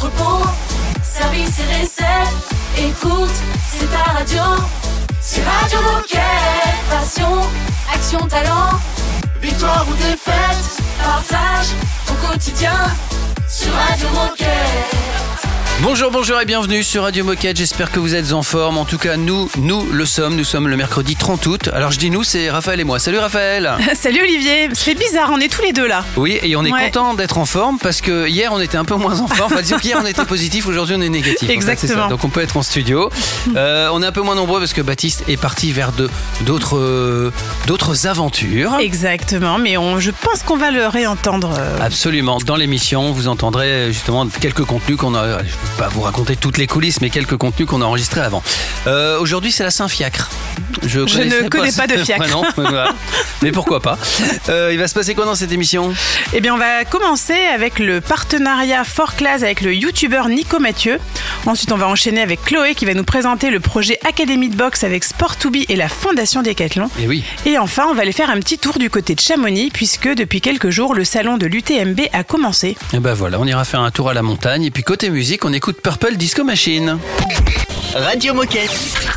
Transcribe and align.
entrepôt, 0.00 0.46
service 1.02 1.58
et 1.60 1.80
recettes. 1.80 2.48
Écoute, 2.78 3.30
c'est 3.70 3.86
ta 3.90 4.12
radio. 4.12 4.42
C'est 5.20 5.42
Radio 5.42 5.78
Moquette. 5.82 6.20
Passion, 6.88 7.40
action, 7.92 8.26
talent. 8.26 8.78
Victoire 9.42 9.86
ou 9.88 9.94
défaite, 9.94 10.82
partage 11.02 11.68
ton 12.06 12.14
quotidien 12.28 12.76
sur 13.46 13.72
Radio 13.74 14.08
Moquette. 14.10 15.29
Bonjour, 15.82 16.10
bonjour 16.10 16.38
et 16.38 16.44
bienvenue 16.44 16.82
sur 16.84 17.04
Radio 17.04 17.24
Moquette. 17.24 17.56
J'espère 17.56 17.90
que 17.90 17.98
vous 18.00 18.14
êtes 18.14 18.32
en 18.34 18.42
forme. 18.42 18.76
En 18.76 18.84
tout 18.84 18.98
cas, 18.98 19.16
nous, 19.16 19.48
nous 19.58 19.86
le 19.90 20.04
sommes. 20.04 20.36
Nous 20.36 20.44
sommes 20.44 20.68
le 20.68 20.76
mercredi 20.76 21.16
30 21.16 21.46
août. 21.46 21.70
Alors, 21.72 21.90
je 21.90 21.98
dis 21.98 22.10
nous, 22.10 22.22
c'est 22.22 22.50
Raphaël 22.50 22.80
et 22.80 22.84
moi. 22.84 22.98
Salut 22.98 23.18
Raphaël. 23.18 23.72
Salut 23.94 24.20
Olivier, 24.20 24.68
c'est 24.74 24.94
bizarre, 24.94 25.30
on 25.32 25.38
est 25.40 25.48
tous 25.50 25.62
les 25.62 25.72
deux 25.72 25.86
là. 25.86 26.04
Oui, 26.16 26.38
et 26.42 26.54
on 26.54 26.64
est 26.66 26.70
Ouais. 26.72 26.84
content 26.86 27.14
d'être 27.14 27.38
en 27.38 27.46
forme 27.46 27.78
parce 27.78 28.02
que 28.02 28.28
hier, 28.28 28.52
on 28.52 28.60
était 28.60 28.76
un 28.76 28.84
peu 28.84 28.94
moins 28.96 29.20
en 29.20 29.26
forme. 29.26 29.52
Enfin, 29.52 29.62
disons 29.62 29.78
qu'hier, 29.78 29.98
on 30.02 30.06
était 30.06 30.24
positif. 30.26 30.66
Aujourd'hui, 30.68 30.96
on 30.98 31.00
est 31.00 31.08
négatif. 31.08 31.44
En 31.44 31.46
fait, 31.46 31.54
c'est 31.60 31.66
ça. 31.66 31.72
Exactement. 31.72 32.08
Donc, 32.08 32.24
on 32.24 32.28
peut 32.28 32.42
être 32.42 32.58
en 32.58 32.62
studio. 32.62 33.08
Euh, 33.56 33.88
on 33.92 34.02
est 34.02 34.06
un 34.06 34.12
peu 34.12 34.20
moins 34.22 34.34
nombreux 34.34 34.60
parce 34.60 34.74
que 34.74 34.82
Baptiste 34.82 35.24
est 35.28 35.38
parti 35.38 35.72
vers 35.72 35.92
d'autres 36.42 36.76
euh, 36.76 37.32
d'autres 37.66 38.06
aventures. 38.06 38.76
Exactement, 38.80 39.58
mais 39.58 39.78
on, 39.78 39.98
je 39.98 40.10
pense 40.10 40.42
qu'on 40.42 40.58
va 40.58 40.70
le 40.70 40.86
réentendre. 40.86 41.54
euh, 41.58 41.78
Absolument. 41.80 42.36
Dans 42.44 42.56
l'émission, 42.56 43.12
vous 43.12 43.28
entendrez 43.28 43.92
justement 43.92 44.26
quelques 44.28 44.64
contenus 44.64 44.98
qu'on 44.98 45.14
a. 45.14 45.38
Pas 45.78 45.88
vous 45.88 46.02
raconter 46.02 46.36
toutes 46.36 46.58
les 46.58 46.66
coulisses, 46.66 47.00
mais 47.00 47.08
quelques 47.10 47.36
contenus 47.36 47.66
qu'on 47.66 47.80
a 47.80 47.84
enregistrés 47.86 48.20
avant. 48.20 48.42
Euh, 48.86 49.18
Aujourd'hui, 49.18 49.50
c'est 49.50 49.62
la 49.64 49.70
Saint-Fiacre. 49.70 50.28
Je 50.86 51.00
ne 51.00 51.48
connais 51.48 51.72
pas 51.72 51.86
de 51.86 51.96
fiacre. 51.96 52.20
Ouais, 52.20 52.30
non, 52.30 52.42
mais 53.42 53.50
pourquoi 53.52 53.80
pas 53.80 53.98
Euh, 54.48 54.70
Il 54.72 54.78
va 54.78 54.88
se 54.88 54.94
passer 54.94 55.14
quoi 55.14 55.24
dans 55.24 55.34
cette 55.34 55.52
émission 55.52 55.92
Eh 56.34 56.40
bien, 56.40 56.54
on 56.54 56.58
va 56.58 56.84
commencer 56.84 57.34
avec 57.54 57.78
le 57.78 58.00
partenariat 58.00 58.84
Fort 58.84 59.14
Class 59.16 59.42
avec 59.42 59.62
le 59.62 59.74
youtubeur 59.74 60.28
Nico 60.28 60.58
Mathieu. 60.58 60.98
Ensuite, 61.46 61.72
on 61.72 61.76
va 61.76 61.88
enchaîner 61.88 62.20
avec 62.20 62.44
Chloé 62.44 62.74
qui 62.74 62.84
va 62.84 62.92
nous 62.94 63.04
présenter 63.04 63.48
le 63.50 63.60
projet 63.60 63.98
Académie 64.06 64.50
de 64.50 64.56
boxe 64.56 64.84
avec 64.84 65.04
Sport2Be 65.04 65.64
et 65.70 65.76
la 65.76 65.88
Fondation 65.88 66.42
Decathlon. 66.42 66.90
Et 67.00 67.06
oui. 67.08 67.24
Et 67.46 67.56
enfin, 67.58 67.86
on 67.90 67.94
va 67.94 68.02
aller 68.02 68.12
faire 68.12 68.28
un 68.30 68.38
petit 68.38 68.58
tour 68.58 68.78
du 68.78 68.90
côté 68.90 69.14
de 69.14 69.20
Chamonix 69.20 69.70
puisque 69.72 70.08
depuis 70.08 70.40
quelques 70.42 70.70
jours, 70.70 70.94
le 70.94 71.04
salon 71.04 71.38
de 71.38 71.46
l'UTMB 71.46 72.00
a 72.12 72.22
commencé. 72.24 72.76
Et 72.92 72.98
ben 73.00 73.14
voilà, 73.14 73.38
on 73.40 73.46
ira 73.46 73.64
faire 73.64 73.80
un 73.80 73.90
tour 73.90 74.10
à 74.10 74.14
la 74.14 74.22
montagne. 74.22 74.64
Et 74.64 74.70
puis 74.70 74.82
côté 74.82 75.08
musique, 75.08 75.44
on 75.46 75.52
écoute 75.60 75.82
Purple 75.82 76.16
Disco 76.16 76.42
Machine. 76.42 76.98
Radio 77.94 78.32
Moquette. 78.32 78.70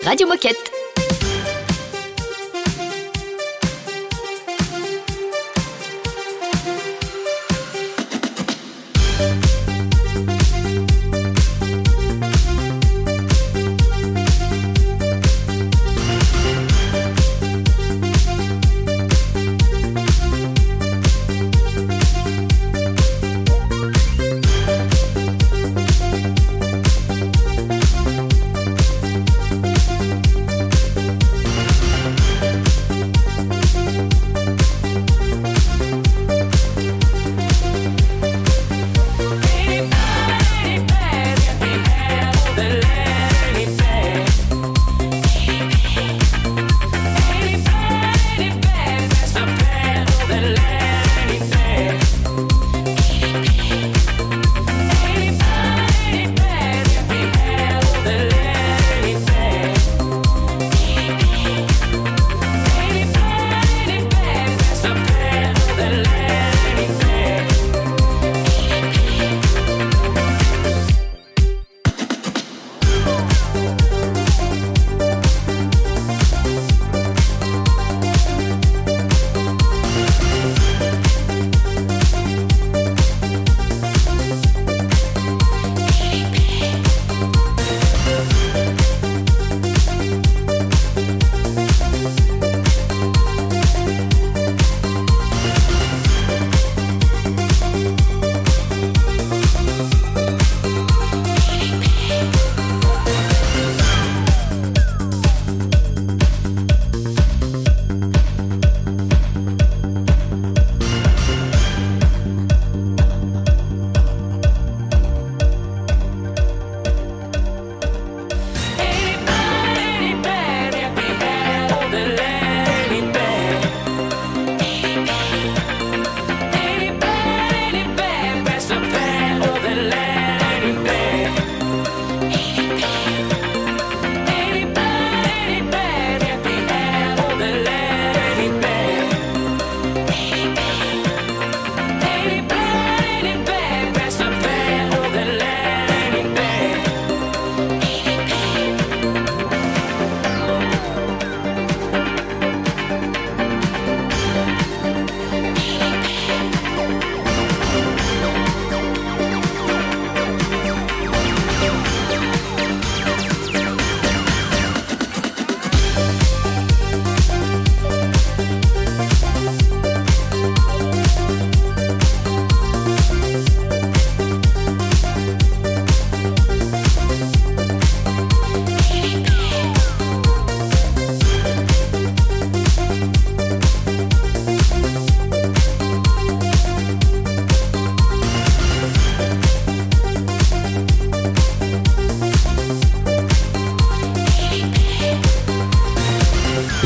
Radio 0.04 0.28
Moquette. 0.28 0.83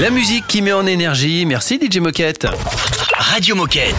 La 0.07 0.13
musique 0.13 0.47
qui 0.47 0.61
met 0.61 0.71
en 0.71 0.85
énergie. 0.85 1.45
Merci 1.45 1.77
DJ 1.77 1.97
Moquette. 1.97 2.47
Radio 3.17 3.55
Moquette. 3.55 3.93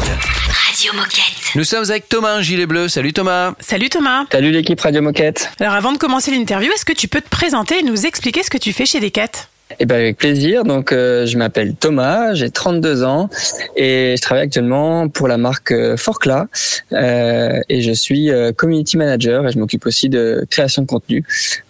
Radio 0.49 0.95
Moquette. 0.95 1.55
Nous 1.55 1.65
sommes 1.65 1.85
avec 1.91 2.09
Thomas, 2.09 2.37
un 2.37 2.41
gilet 2.41 2.65
bleu. 2.65 2.89
Salut 2.89 3.13
Thomas. 3.13 3.53
Salut 3.61 3.91
Thomas. 3.91 4.25
Salut 4.33 4.51
l'équipe 4.51 4.81
Radio 4.81 5.03
Moquette. 5.03 5.51
Alors 5.61 5.75
avant 5.75 5.93
de 5.93 5.99
commencer 5.99 6.31
l'interview, 6.31 6.73
est-ce 6.73 6.87
que 6.87 6.95
tu 6.95 7.09
peux 7.09 7.21
te 7.21 7.29
présenter 7.29 7.81
et 7.81 7.83
nous 7.83 8.07
expliquer 8.07 8.43
ce 8.43 8.49
que 8.49 8.57
tu 8.57 8.73
fais 8.73 8.87
chez 8.87 9.01
Decat? 9.01 9.51
Eh 9.81 9.85
ben 9.85 9.97
avec 9.97 10.17
plaisir. 10.17 10.65
Donc 10.65 10.93
euh, 10.93 11.27
je 11.27 11.37
m'appelle 11.37 11.75
Thomas, 11.75 12.33
j'ai 12.33 12.49
32 12.49 13.05
ans 13.05 13.29
et 13.77 14.15
je 14.17 14.23
travaille 14.23 14.45
actuellement 14.45 15.11
pour 15.11 15.29
la 15.29 15.37
marque 15.37 15.73
euh, 15.73 15.99
Forcla 15.99 16.47
euh, 16.93 17.61
et 17.69 17.83
je 17.83 17.93
suis 17.93 18.31
euh, 18.31 18.53
community 18.53 18.97
manager 18.97 19.47
et 19.47 19.53
je 19.53 19.59
m'occupe 19.59 19.85
aussi 19.85 20.09
de 20.09 20.47
création 20.49 20.81
de 20.81 20.87
contenu. 20.87 21.23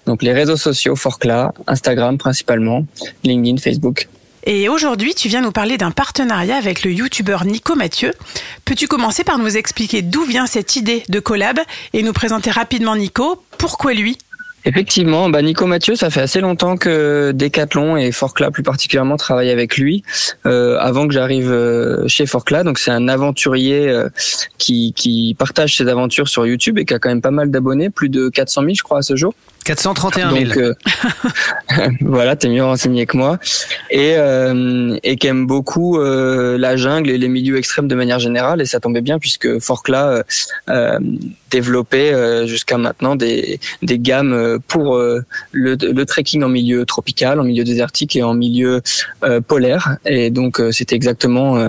Donc 0.07 0.23
les 0.23 0.33
réseaux 0.33 0.57
sociaux 0.57 0.95
Forcla, 0.95 1.53
Instagram 1.67 2.19
principalement, 2.19 2.87
LinkedIn, 3.25 3.57
Facebook. 3.57 4.07
Et 4.51 4.71
aujourd'hui, 4.71 5.15
tu 5.15 5.29
viens 5.29 5.43
nous 5.43 5.53
parler 5.53 5.77
d'un 5.77 5.91
partenariat 5.91 6.57
avec 6.57 6.83
le 6.83 6.91
youtubeur 6.91 7.45
Nico 7.45 7.75
Mathieu. 7.75 8.15
Peux-tu 8.65 8.89
commencer 8.89 9.23
par 9.23 9.37
nous 9.37 9.59
expliquer 9.59 10.01
d'où 10.01 10.25
vient 10.25 10.47
cette 10.47 10.75
idée 10.75 11.03
de 11.11 11.21
collab 11.21 11.59
et 11.93 12.03
nous 12.03 12.15
présenter 12.15 12.51
rapidement 12.51 12.97
Nico? 12.97 13.43
Pourquoi 13.59 13.93
lui? 13.93 14.17
Effectivement, 14.65 15.29
bah 15.29 15.43
Nico 15.43 15.67
Mathieu, 15.67 15.97
ça 15.97 16.09
fait 16.09 16.23
assez 16.23 16.41
longtemps 16.41 16.79
que 16.79 17.33
Decathlon 17.35 17.99
et 17.99 18.11
Forcla 18.11 18.51
plus 18.51 18.63
particulièrement 18.63 19.19
travaillent 19.19 19.51
avec 19.51 19.77
lui. 19.77 20.03
Euh, 20.47 20.79
avant 20.81 21.07
que 21.07 21.13
j'arrive 21.13 21.53
euh, 21.53 22.09
chez 22.09 22.25
Forcla, 22.25 22.65
donc 22.65 22.79
c'est 22.79 22.91
un 22.91 23.07
aventurier 23.07 23.87
euh, 23.87 24.09
qui, 24.57 24.95
qui 24.97 25.37
partage 25.39 25.77
ses 25.77 25.89
aventures 25.89 26.29
sur 26.29 26.47
YouTube 26.47 26.79
et 26.79 26.87
qui 26.87 26.95
a 26.95 26.99
quand 26.99 27.11
même 27.11 27.21
pas 27.21 27.31
mal 27.31 27.51
d'abonnés, 27.51 27.91
plus 27.91 28.09
de 28.09 28.31
400 28.31 28.63
000 28.63 28.75
je 28.75 28.83
crois 28.83 29.01
à 29.01 29.03
ce 29.03 29.15
jour. 29.15 29.35
431 29.69 30.33
000. 30.33 30.45
Donc 30.45 30.57
euh, 30.57 30.75
voilà, 32.01 32.37
t'es 32.37 32.49
mieux 32.49 32.65
renseigné 32.65 33.05
que 33.05 33.19
moi. 33.19 33.39
Et 33.91 34.15
euh, 34.17 34.97
et 35.03 35.17
qui 35.17 35.27
aime 35.27 35.47
beaucoup 35.47 35.99
euh, 35.99 36.57
la 36.57 36.77
jungle 36.79 37.11
et 37.11 37.19
les 37.19 37.29
milieux 37.29 37.59
extrêmes 37.59 37.87
de 37.87 37.95
manière 37.95 38.19
générale 38.19 38.63
et 38.63 38.65
ça 38.65 38.81
tombait 38.81 39.03
bien 39.03 39.19
puisque 39.19 39.59
Forcla 39.59 40.09
euh, 40.09 40.23
euh, 40.71 40.99
développait 41.51 42.15
euh, 42.15 42.47
jusqu'à 42.47 42.79
maintenant 42.79 43.15
des 43.15 43.61
des 43.83 43.99
gammes 43.99 44.59
pour 44.69 44.97
euh, 44.97 45.21
le, 45.53 45.75
le 45.75 46.07
trekking 46.07 46.43
en 46.43 46.49
milieu 46.49 46.87
tropical, 46.87 47.39
en 47.39 47.45
milieu 47.45 47.65
désertique 47.65 48.17
et 48.17 48.23
en 48.23 48.33
milieu 48.33 48.81
euh, 49.23 49.43
polaire. 49.43 49.99
Et 50.07 50.31
donc 50.31 50.61
euh, 50.61 50.73
c'était 50.73 50.97
exactement 50.97 51.59
euh, 51.59 51.69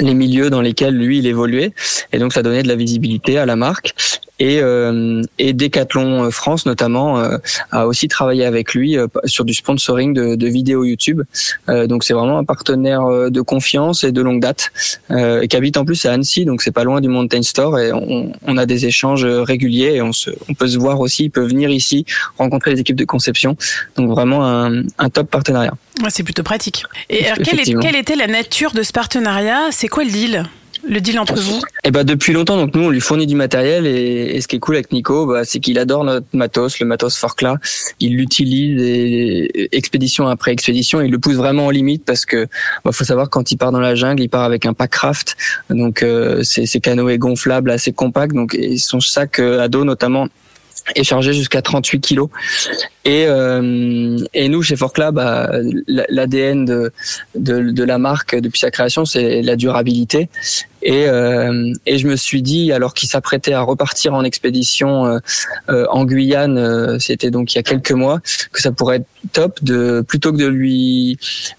les 0.00 0.14
milieux 0.14 0.50
dans 0.50 0.60
lesquels 0.60 0.96
lui 0.96 1.18
il 1.18 1.26
évoluait. 1.28 1.72
Et 2.12 2.18
donc 2.18 2.32
ça 2.32 2.42
donnait 2.42 2.64
de 2.64 2.68
la 2.68 2.76
visibilité 2.76 3.38
à 3.38 3.46
la 3.46 3.54
marque 3.54 3.94
et, 4.46 4.58
euh, 4.60 5.22
et 5.38 5.52
Decathlon 5.52 6.30
France 6.30 6.62
notamment 6.66 7.18
euh, 7.20 7.36
a 7.70 7.86
aussi 7.86 8.06
travaillé 8.08 8.44
avec 8.44 8.74
lui 8.74 8.96
euh, 8.98 9.06
sur 9.24 9.44
du 9.44 9.54
sponsoring 9.54 10.12
de, 10.14 10.34
de 10.42 10.46
vidéos 10.58 10.84
YouTube. 10.84 11.20
Euh, 11.68 11.86
donc 11.86 12.04
c'est 12.04 12.14
vraiment 12.14 12.38
un 12.38 12.44
partenaire 12.44 13.02
euh, 13.06 13.30
de 13.30 13.40
confiance 13.40 13.98
et 14.04 14.12
de 14.12 14.22
longue 14.22 14.40
date 14.40 14.70
euh, 15.10 15.42
et 15.42 15.48
qui 15.48 15.56
habite 15.56 15.76
en 15.76 15.84
plus 15.84 16.04
à 16.06 16.12
Annecy 16.12 16.44
donc 16.44 16.62
c'est 16.62 16.72
pas 16.80 16.84
loin 16.84 17.00
du 17.00 17.08
Mountain 17.08 17.42
Store 17.42 17.78
et 17.78 17.92
on, 17.92 18.32
on 18.50 18.56
a 18.56 18.66
des 18.66 18.86
échanges 18.86 19.24
réguliers 19.24 19.92
et 19.96 20.02
on, 20.02 20.12
se, 20.12 20.30
on 20.48 20.54
peut 20.54 20.68
se 20.68 20.78
voir 20.78 21.00
aussi 21.00 21.24
il 21.24 21.30
peut 21.30 21.46
venir 21.46 21.70
ici 21.70 22.04
rencontrer 22.38 22.72
les 22.72 22.80
équipes 22.80 22.96
de 22.96 23.04
conception. 23.04 23.56
Donc 23.96 24.10
vraiment 24.10 24.40
un, 24.46 24.82
un 24.98 25.08
top 25.10 25.30
partenariat. 25.30 25.74
Ouais, 26.02 26.08
C'est 26.10 26.22
plutôt 26.24 26.42
pratique. 26.42 26.84
Et 27.10 27.26
alors, 27.26 27.38
quelle, 27.44 27.60
est- 27.60 27.78
quelle 27.80 27.96
était 27.96 28.16
la 28.16 28.26
nature 28.26 28.72
de 28.72 28.82
ce 28.82 28.92
partenariat? 28.92 29.68
C'est 29.70 29.88
quoi 29.88 30.04
le 30.04 30.10
deal? 30.10 30.44
Le 30.88 31.00
deal 31.00 31.18
entre 31.18 31.38
vous. 31.38 31.60
Et 31.84 31.90
bah 31.90 32.02
depuis 32.02 32.32
longtemps, 32.32 32.56
donc 32.56 32.74
nous 32.74 32.82
on 32.82 32.90
lui 32.90 33.00
fournit 33.00 33.26
du 33.26 33.36
matériel 33.36 33.86
et, 33.86 34.34
et 34.34 34.40
ce 34.40 34.48
qui 34.48 34.56
est 34.56 34.58
cool 34.58 34.74
avec 34.74 34.92
Nico, 34.92 35.26
bah, 35.26 35.44
c'est 35.44 35.60
qu'il 35.60 35.78
adore 35.78 36.04
notre 36.04 36.26
matos, 36.32 36.80
le 36.80 36.86
matos 36.86 37.16
Forcla. 37.16 37.56
Il 38.00 38.16
l'utilise 38.16 38.80
expédition 39.70 40.26
après 40.26 40.52
expédition, 40.52 41.00
il 41.00 41.10
le 41.10 41.18
pousse 41.18 41.36
vraiment 41.36 41.66
en 41.66 41.70
limite 41.70 42.04
parce 42.04 42.26
que 42.26 42.48
bah, 42.84 42.90
faut 42.92 43.04
savoir 43.04 43.30
quand 43.30 43.52
il 43.52 43.56
part 43.56 43.70
dans 43.70 43.80
la 43.80 43.94
jungle, 43.94 44.22
il 44.22 44.28
part 44.28 44.42
avec 44.44 44.66
un 44.66 44.74
pack 44.74 44.90
craft, 44.90 45.36
donc 45.70 46.02
euh, 46.02 46.42
c'est 46.42 46.66
c'est 46.66 46.80
canoë 46.80 47.18
gonflable 47.18 47.70
assez 47.70 47.92
compact, 47.92 48.34
donc 48.34 48.54
et 48.54 48.76
son 48.76 49.00
sac 49.00 49.38
euh, 49.38 49.60
à 49.60 49.68
dos 49.68 49.84
notamment 49.84 50.28
est 50.94 51.04
chargé 51.04 51.32
jusqu'à 51.32 51.62
38 51.62 52.00
kilos. 52.00 52.28
Et, 53.04 53.24
euh, 53.26 54.18
et 54.34 54.48
nous, 54.48 54.62
chez 54.62 54.76
Forclab, 54.76 55.14
bah, 55.14 55.50
l'ADN 55.86 56.64
de, 56.64 56.92
de, 57.34 57.70
de 57.70 57.84
la 57.84 57.98
marque 57.98 58.36
depuis 58.36 58.60
sa 58.60 58.70
création, 58.70 59.04
c'est 59.04 59.42
la 59.42 59.56
durabilité. 59.56 60.28
Et, 60.82 61.06
euh, 61.06 61.72
et 61.86 61.98
je 61.98 62.08
me 62.08 62.16
suis 62.16 62.42
dit, 62.42 62.72
alors 62.72 62.94
qu'il 62.94 63.08
s'apprêtait 63.08 63.52
à 63.52 63.62
repartir 63.62 64.14
en 64.14 64.24
expédition 64.24 65.06
euh, 65.06 65.18
euh, 65.70 65.86
en 65.90 66.04
Guyane, 66.04 66.58
euh, 66.58 66.98
c'était 66.98 67.30
donc 67.30 67.54
il 67.54 67.56
y 67.56 67.58
a 67.60 67.62
quelques 67.62 67.92
mois, 67.92 68.20
que 68.52 68.60
ça 68.60 68.72
pourrait 68.72 68.96
être 68.96 69.06
top 69.32 69.62
de 69.62 70.04
plutôt 70.06 70.32
que 70.32 70.38
de 70.38 70.46
lui 70.46 71.18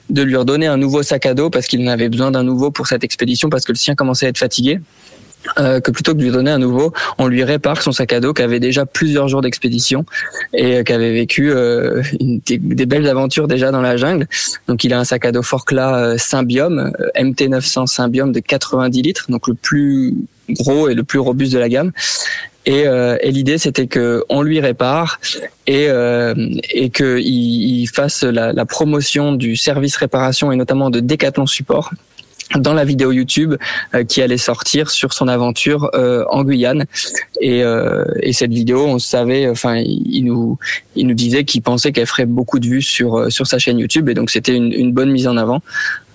de 0.10 0.22
lui 0.22 0.36
redonner 0.36 0.68
un 0.68 0.78
nouveau 0.78 1.04
sac 1.04 1.26
à 1.26 1.34
dos 1.34 1.50
parce 1.50 1.68
qu'il 1.68 1.88
en 1.88 1.92
avait 1.92 2.10
besoin 2.10 2.32
d'un 2.32 2.44
nouveau 2.44 2.70
pour 2.70 2.88
cette 2.88 3.04
expédition 3.04 3.50
parce 3.50 3.64
que 3.64 3.72
le 3.72 3.78
sien 3.78 3.96
commençait 3.96 4.26
à 4.26 4.30
être 4.30 4.38
fatigué. 4.38 4.80
Euh, 5.58 5.82
que 5.82 5.92
plutôt 5.92 6.14
que 6.14 6.20
de 6.20 6.24
lui 6.24 6.32
donner 6.32 6.52
un 6.52 6.58
nouveau, 6.58 6.94
on 7.18 7.28
lui 7.28 7.44
répare 7.44 7.82
son 7.82 7.92
sac 7.92 8.14
à 8.14 8.20
dos 8.20 8.34
qui 8.34 8.42
avait 8.42 8.60
déjà 8.60 8.86
plusieurs 8.86 9.28
jours 9.28 9.42
d'expédition 9.42 10.06
et 10.54 10.78
euh, 10.78 10.84
qui 10.84 10.94
avait 10.94 11.12
vécu 11.12 11.52
euh, 11.52 12.02
des, 12.20 12.58
belles 12.86 13.08
aventures 13.08 13.48
déjà 13.48 13.72
dans 13.72 13.82
la 13.82 13.98
jungle. 13.98 14.28
Donc 14.68 14.84
il 14.84 14.94
a 14.94 15.00
un 15.00 15.04
sac 15.04 15.26
à 15.26 15.32
dos 15.32 15.44
Forcla 15.44 15.98
euh, 15.98 16.18
Symbiome, 16.18 16.94
euh, 17.00 17.22
MT900 17.22 17.88
Symbiome 17.88 18.32
de 18.32 18.40
90 18.40 19.02
litres, 19.02 19.26
donc 19.30 19.48
le 19.48 19.54
plus 19.54 20.16
gros 20.50 20.88
et 20.90 20.94
le 20.94 21.04
plus 21.04 21.20
robuste 21.20 21.54
de 21.54 21.60
la 21.60 21.70
gamme. 21.70 21.92
Et, 22.66 22.88
euh, 22.88 23.18
et 23.20 23.32
l'idée 23.32 23.58
c'était 23.58 23.88
que 23.88 24.24
on 24.30 24.42
lui 24.42 24.62
répare 24.62 25.20
et 25.68 25.88
euh, 25.90 26.34
et 26.72 26.90
que 26.90 27.20
il, 27.20 27.82
il 27.82 27.88
fasse 27.88 28.24
la, 28.24 28.54
la 28.54 28.66
promotion 28.66 29.34
du 29.34 29.58
service 29.58 29.98
réparation 29.98 30.52
et 30.54 30.56
notamment 30.56 30.90
de 30.90 31.02
Decathlon 31.02 31.46
Support 31.46 31.92
dans 32.58 32.74
la 32.74 32.86
vidéo 32.86 33.12
YouTube 33.12 33.56
euh, 33.94 34.04
qui 34.04 34.22
allait 34.22 34.38
sortir 34.38 34.90
sur 34.90 35.14
son 35.14 35.28
aventure 35.28 35.90
euh, 35.94 36.24
en 36.30 36.44
Guyane. 36.44 36.86
Et, 37.42 37.64
euh, 37.64 38.04
et 38.22 38.34
cette 38.34 38.52
vidéo 38.52 38.86
on 38.86 39.00
savait 39.00 39.50
enfin 39.50 39.78
il 39.78 40.24
nous 40.26 40.58
il 40.96 41.08
nous 41.08 41.14
disait 41.14 41.44
qu'il 41.44 41.62
pensait 41.62 41.92
qu'elle 41.92 42.08
ferait 42.08 42.26
beaucoup 42.26 42.60
de 42.60 42.68
vues 42.68 42.82
sur 42.82 43.32
sur 43.32 43.48
sa 43.48 43.60
chaîne 43.60 43.80
YouTube. 43.80 44.10
Et 44.10 44.14
donc 44.14 44.30
c'était 44.30 44.56
une, 44.56 44.72
une 44.72 44.94
bonne 44.94 45.12
mise 45.12 45.28
en 45.28 45.38
avant 45.38 45.62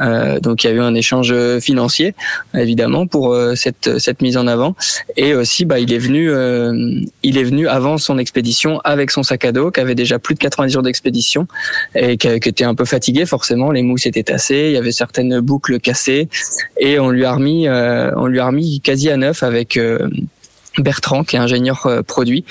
Euh, 0.01 0.41
donc 0.41 0.65
il 0.65 0.69
y 0.69 0.71
a 0.71 0.73
eu 0.73 0.81
un 0.81 0.95
échange 0.95 1.35
financier 1.61 2.15
évidemment 2.55 3.07
pour 3.07 3.33
euh, 3.33 3.55
cette 3.55 3.99
cette 3.99 4.23
mise 4.23 4.37
en 4.37 4.47
avant. 4.47 4.75
Et 5.17 5.35
aussi 5.35 5.65
bah 5.65 5.79
il 5.79 5.93
est 5.93 5.99
venu 5.99 6.31
euh, 6.31 7.01
il 7.23 7.39
est 7.39 7.45
venu 7.45 7.69
avant 7.69 7.99
son 7.99 8.19
expédition 8.19 8.81
avec 8.85 9.11
son 9.11 9.23
sac 9.23 9.45
à 9.45 9.53
dos 9.53 9.71
qui 9.71 9.81
avait 9.81 9.95
déjà 9.95 10.19
plus 10.19 10.35
de 10.35 10.41
90 10.41 10.73
jours 10.73 10.83
d'expédition 10.83 11.47
et 11.95 12.17
qui, 12.17 12.41
qui 12.41 12.49
était 12.49 12.65
un 12.65 12.75
peu 12.75 12.85
fatigué 12.85 13.27
forcément. 13.27 13.71
Les 13.71 13.83
mousses 13.83 14.07
étaient 14.07 14.23
tassées 14.23 14.67
il 14.69 14.73
y 14.73 14.77
avait 14.77 14.93
certaines 14.93 15.41
boucles 15.41 15.81
cassées. 15.81 16.29
Et 16.79 16.99
on 16.99 17.11
lui 17.11 17.25
a 17.25 17.33
remis 17.33 17.69
euh, 17.69 18.11
on 18.17 18.27
lui 18.27 18.41
a 18.41 18.47
remis 18.47 18.81
quasi 18.81 19.11
à 19.11 19.17
neuf 19.17 19.43
avec 19.43 19.77
euh, 19.77 20.09
Bertrand 20.83 21.25
qui 21.25 21.37
est 21.37 21.39
ingénieur 21.39 21.87
euh, 21.87 22.03
produit. 22.03 22.45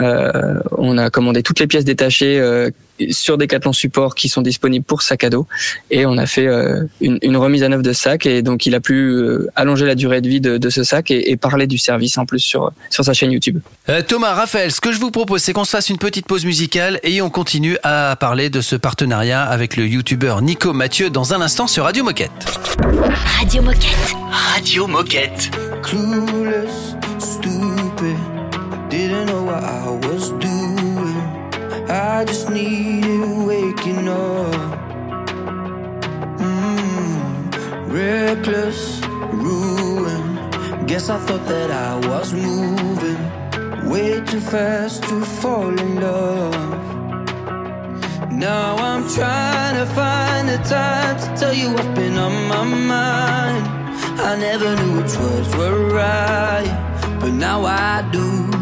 Euh, 0.00 0.60
on 0.72 0.98
a 0.98 1.10
commandé 1.10 1.42
toutes 1.42 1.60
les 1.60 1.66
pièces 1.66 1.84
détachées 1.84 2.38
euh, 2.38 2.70
sur 3.10 3.38
Decathlon 3.38 3.72
Support 3.72 4.14
qui 4.14 4.28
sont 4.28 4.42
disponibles 4.42 4.84
pour 4.84 5.02
sac 5.02 5.24
à 5.24 5.30
dos 5.30 5.46
et 5.90 6.06
on 6.06 6.16
a 6.18 6.26
fait 6.26 6.46
euh, 6.46 6.84
une, 7.00 7.18
une 7.22 7.36
remise 7.36 7.62
à 7.62 7.68
neuf 7.68 7.82
de 7.82 7.92
sac 7.92 8.26
et 8.26 8.42
donc 8.42 8.66
il 8.66 8.74
a 8.74 8.80
pu 8.80 8.94
euh, 8.94 9.48
allonger 9.56 9.86
la 9.86 9.94
durée 9.94 10.20
de 10.20 10.28
vie 10.28 10.40
de, 10.40 10.58
de 10.58 10.70
ce 10.70 10.84
sac 10.84 11.10
et, 11.10 11.30
et 11.30 11.36
parler 11.36 11.66
du 11.66 11.78
service 11.78 12.18
en 12.18 12.26
plus 12.26 12.40
sur 12.40 12.72
sur 12.90 13.04
sa 13.04 13.12
chaîne 13.12 13.32
YouTube. 13.32 13.60
Euh, 13.88 14.02
Thomas, 14.02 14.34
Raphaël, 14.34 14.70
ce 14.70 14.80
que 14.80 14.92
je 14.92 14.98
vous 15.00 15.10
propose, 15.10 15.42
c'est 15.42 15.52
qu'on 15.52 15.64
se 15.64 15.70
fasse 15.70 15.90
une 15.90 15.98
petite 15.98 16.26
pause 16.26 16.44
musicale 16.44 17.00
et 17.02 17.22
on 17.22 17.30
continue 17.30 17.76
à 17.82 18.16
parler 18.18 18.50
de 18.50 18.60
ce 18.60 18.76
partenariat 18.76 19.42
avec 19.42 19.76
le 19.76 19.86
youtubeur 19.86 20.42
Nico 20.42 20.72
Mathieu 20.72 21.10
dans 21.10 21.34
un 21.34 21.40
instant 21.40 21.66
sur 21.66 21.84
Radio 21.84 22.04
Moquette. 22.04 22.30
Radio 23.38 23.62
Moquette. 23.62 24.14
Radio 24.54 24.86
Moquette. 24.86 25.50
clueless, 25.82 26.94
stupid. 27.18 28.16
Didn't 28.88 29.26
know 29.26 29.42
what 29.42 29.64
I 29.64 29.90
was 30.06 30.30
doing. 30.38 30.51
I 31.88 32.24
just 32.24 32.48
needed 32.50 33.46
waking 33.46 34.08
up. 34.08 34.78
Mm, 36.38 37.92
reckless, 37.92 39.00
ruin. 39.32 40.86
Guess 40.86 41.10
I 41.10 41.18
thought 41.18 41.46
that 41.46 41.70
I 41.70 41.96
was 42.08 42.32
moving 42.32 43.32
way 43.90 44.20
too 44.20 44.40
fast 44.40 45.02
to 45.04 45.20
fall 45.24 45.78
in 45.78 46.00
love. 46.00 46.54
Now 48.30 48.76
I'm 48.76 49.08
trying 49.08 49.76
to 49.76 49.86
find 49.94 50.48
the 50.48 50.58
time 50.68 51.16
to 51.20 51.40
tell 51.40 51.54
you 51.54 51.72
what's 51.72 51.88
been 51.98 52.16
on 52.16 52.48
my 52.48 52.64
mind. 52.64 53.66
I 54.20 54.36
never 54.38 54.76
knew 54.76 55.02
which 55.02 55.16
words 55.16 55.54
were 55.56 55.90
right, 55.90 57.18
but 57.20 57.32
now 57.32 57.64
I 57.64 58.08
do. 58.12 58.61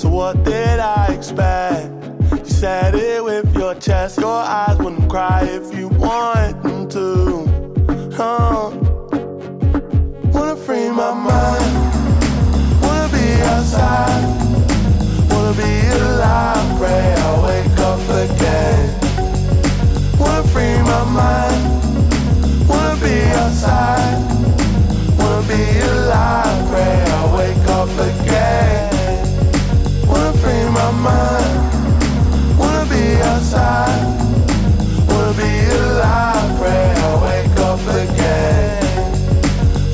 So 0.00 0.08
what 0.08 0.44
did 0.44 0.80
I 0.80 1.12
expect? 1.12 1.92
You 2.32 2.44
said 2.46 2.94
it 2.94 3.22
with 3.22 3.54
your 3.54 3.74
chest, 3.74 4.18
your 4.18 4.32
eyes 4.32 4.78
wouldn't 4.78 5.10
cry 5.10 5.42
if 5.42 5.76
you 5.76 5.88
want 5.88 6.62
them 6.62 6.88
to. 6.88 7.44
Huh? 8.16 8.70
Wanna 10.32 10.56
free 10.56 10.88
my 10.88 11.12
mind, 11.12 11.72
wanna 12.80 13.08
be 13.12 13.26
outside, 13.52 14.24
wanna 15.28 15.52
be 15.52 15.72
alive, 16.00 16.78
pray 16.78 17.14
I'll 17.18 17.42
wake 17.44 17.78
up 17.90 18.00
again. 18.24 18.98
Wanna 20.18 20.48
free 20.48 20.78
my 20.80 21.04
mind, 21.20 21.62
wanna 22.66 22.96
be 23.04 23.20
outside, 23.42 24.16
wanna 25.18 25.46
be 25.46 25.62
alive, 25.92 26.70
pray 26.70 27.04
I'll 27.06 27.36
wake 27.36 27.68
up 27.68 27.90
again. 27.90 28.89
My 30.90 30.96
mind, 30.96 32.58
wanna 32.58 32.84
be 32.90 33.22
outside, 33.22 34.18
wanna 35.06 35.32
be 35.34 35.50
alive, 35.70 36.58
pray 36.58 36.92
I'll 36.96 37.22
wake 37.22 37.58
up 37.60 37.80
again. 38.02 38.82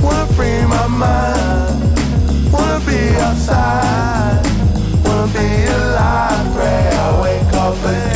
Wanna 0.02 0.26
free 0.32 0.64
my 0.64 0.86
mind, 0.86 2.50
wanna 2.50 2.80
be 2.86 3.14
outside, 3.20 4.40
wanna 5.04 5.32
be 5.34 5.66
alive, 5.66 6.54
pray 6.54 6.88
I'll 6.96 7.22
wake 7.22 7.52
up 7.52 7.78
again. 7.84 8.15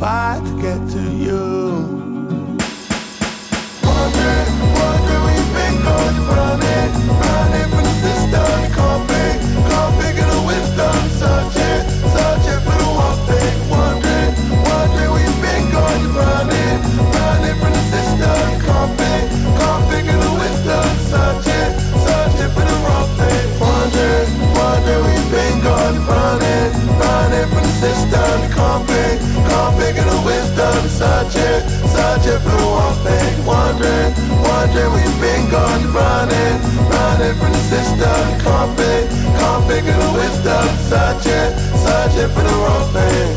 Fire 0.00 0.40
to 0.40 0.52
get 0.60 0.88
to 0.90 1.00
you. 1.00 2.16
You've 5.36 5.52
been 5.54 5.76
going, 5.82 6.18
running, 6.28 6.90
running 7.22 7.68
from 7.72 7.84
the 7.88 7.94
system. 8.04 8.58
Can't 8.76 9.02
think, 9.08 9.38
figure 10.00 10.28
the 10.28 10.40
wisdom. 10.46 10.96
Searching, 11.20 11.82
searching 12.12 12.60
for 12.66 12.76
the 12.76 12.88
one 12.92 13.20
thing. 13.28 13.54
Wondering, 13.72 14.32
wondering 14.68 15.24
you've 15.24 15.40
been 15.40 15.64
going, 15.72 16.06
running, 16.12 16.80
from 17.60 17.72
the 17.72 17.82
system. 17.92 18.44
Wisdom. 20.36 20.88
Searching, 21.12 21.70
searching 22.04 22.50
for 22.54 22.64
the 22.68 22.76
wrong 22.84 23.08
thing. 23.16 23.46
Wondering, 23.60 24.28
wondering 24.52 25.14
you've 25.16 25.30
been 25.32 25.56
going, 25.64 25.98
running, 26.04 26.70
running 27.00 27.48
from 27.48 27.62
the 27.64 27.74
system 27.80 28.55
picking 29.78 30.08
a 30.08 30.18
wisdom 30.24 30.80
searching, 30.88 31.60
searching 31.92 32.40
for 32.44 32.50
the 32.50 32.62
fluent 32.66 32.98
thing 33.04 33.32
wondering, 33.44 34.12
wondering 34.42 34.90
where 34.92 35.04
you've 35.04 35.20
been 35.20 35.44
gone 35.50 35.84
running 35.92 36.76
running 36.96 37.34
from 37.38 37.52
the 37.52 37.62
system 37.72 38.24
conflict 38.40 39.08
conflict 39.40 39.86
and 39.86 40.14
wisdom 40.14 40.66
such 40.92 41.26
a 41.26 41.42
such 41.86 42.16
a 42.22 42.28
for 42.34 42.42
the 42.48 42.54
wrong 42.62 42.86
thing 42.94 43.30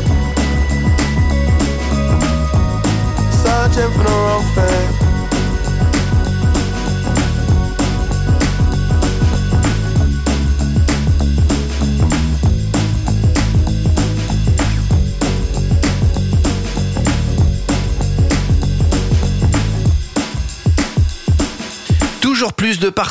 searching 3.42 3.90
for 3.96 4.04
the 4.04 4.14
wrong 4.22 4.44
thing 4.54 4.69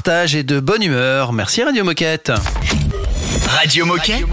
partage 0.10 0.34
et 0.34 0.42
de 0.42 0.60
bonne 0.60 0.82
humeur. 0.82 1.34
Merci 1.34 1.62
Radio 1.62 1.84
Moquette. 1.84 2.32
Radio 3.48 3.86
Moquette. 3.86 4.26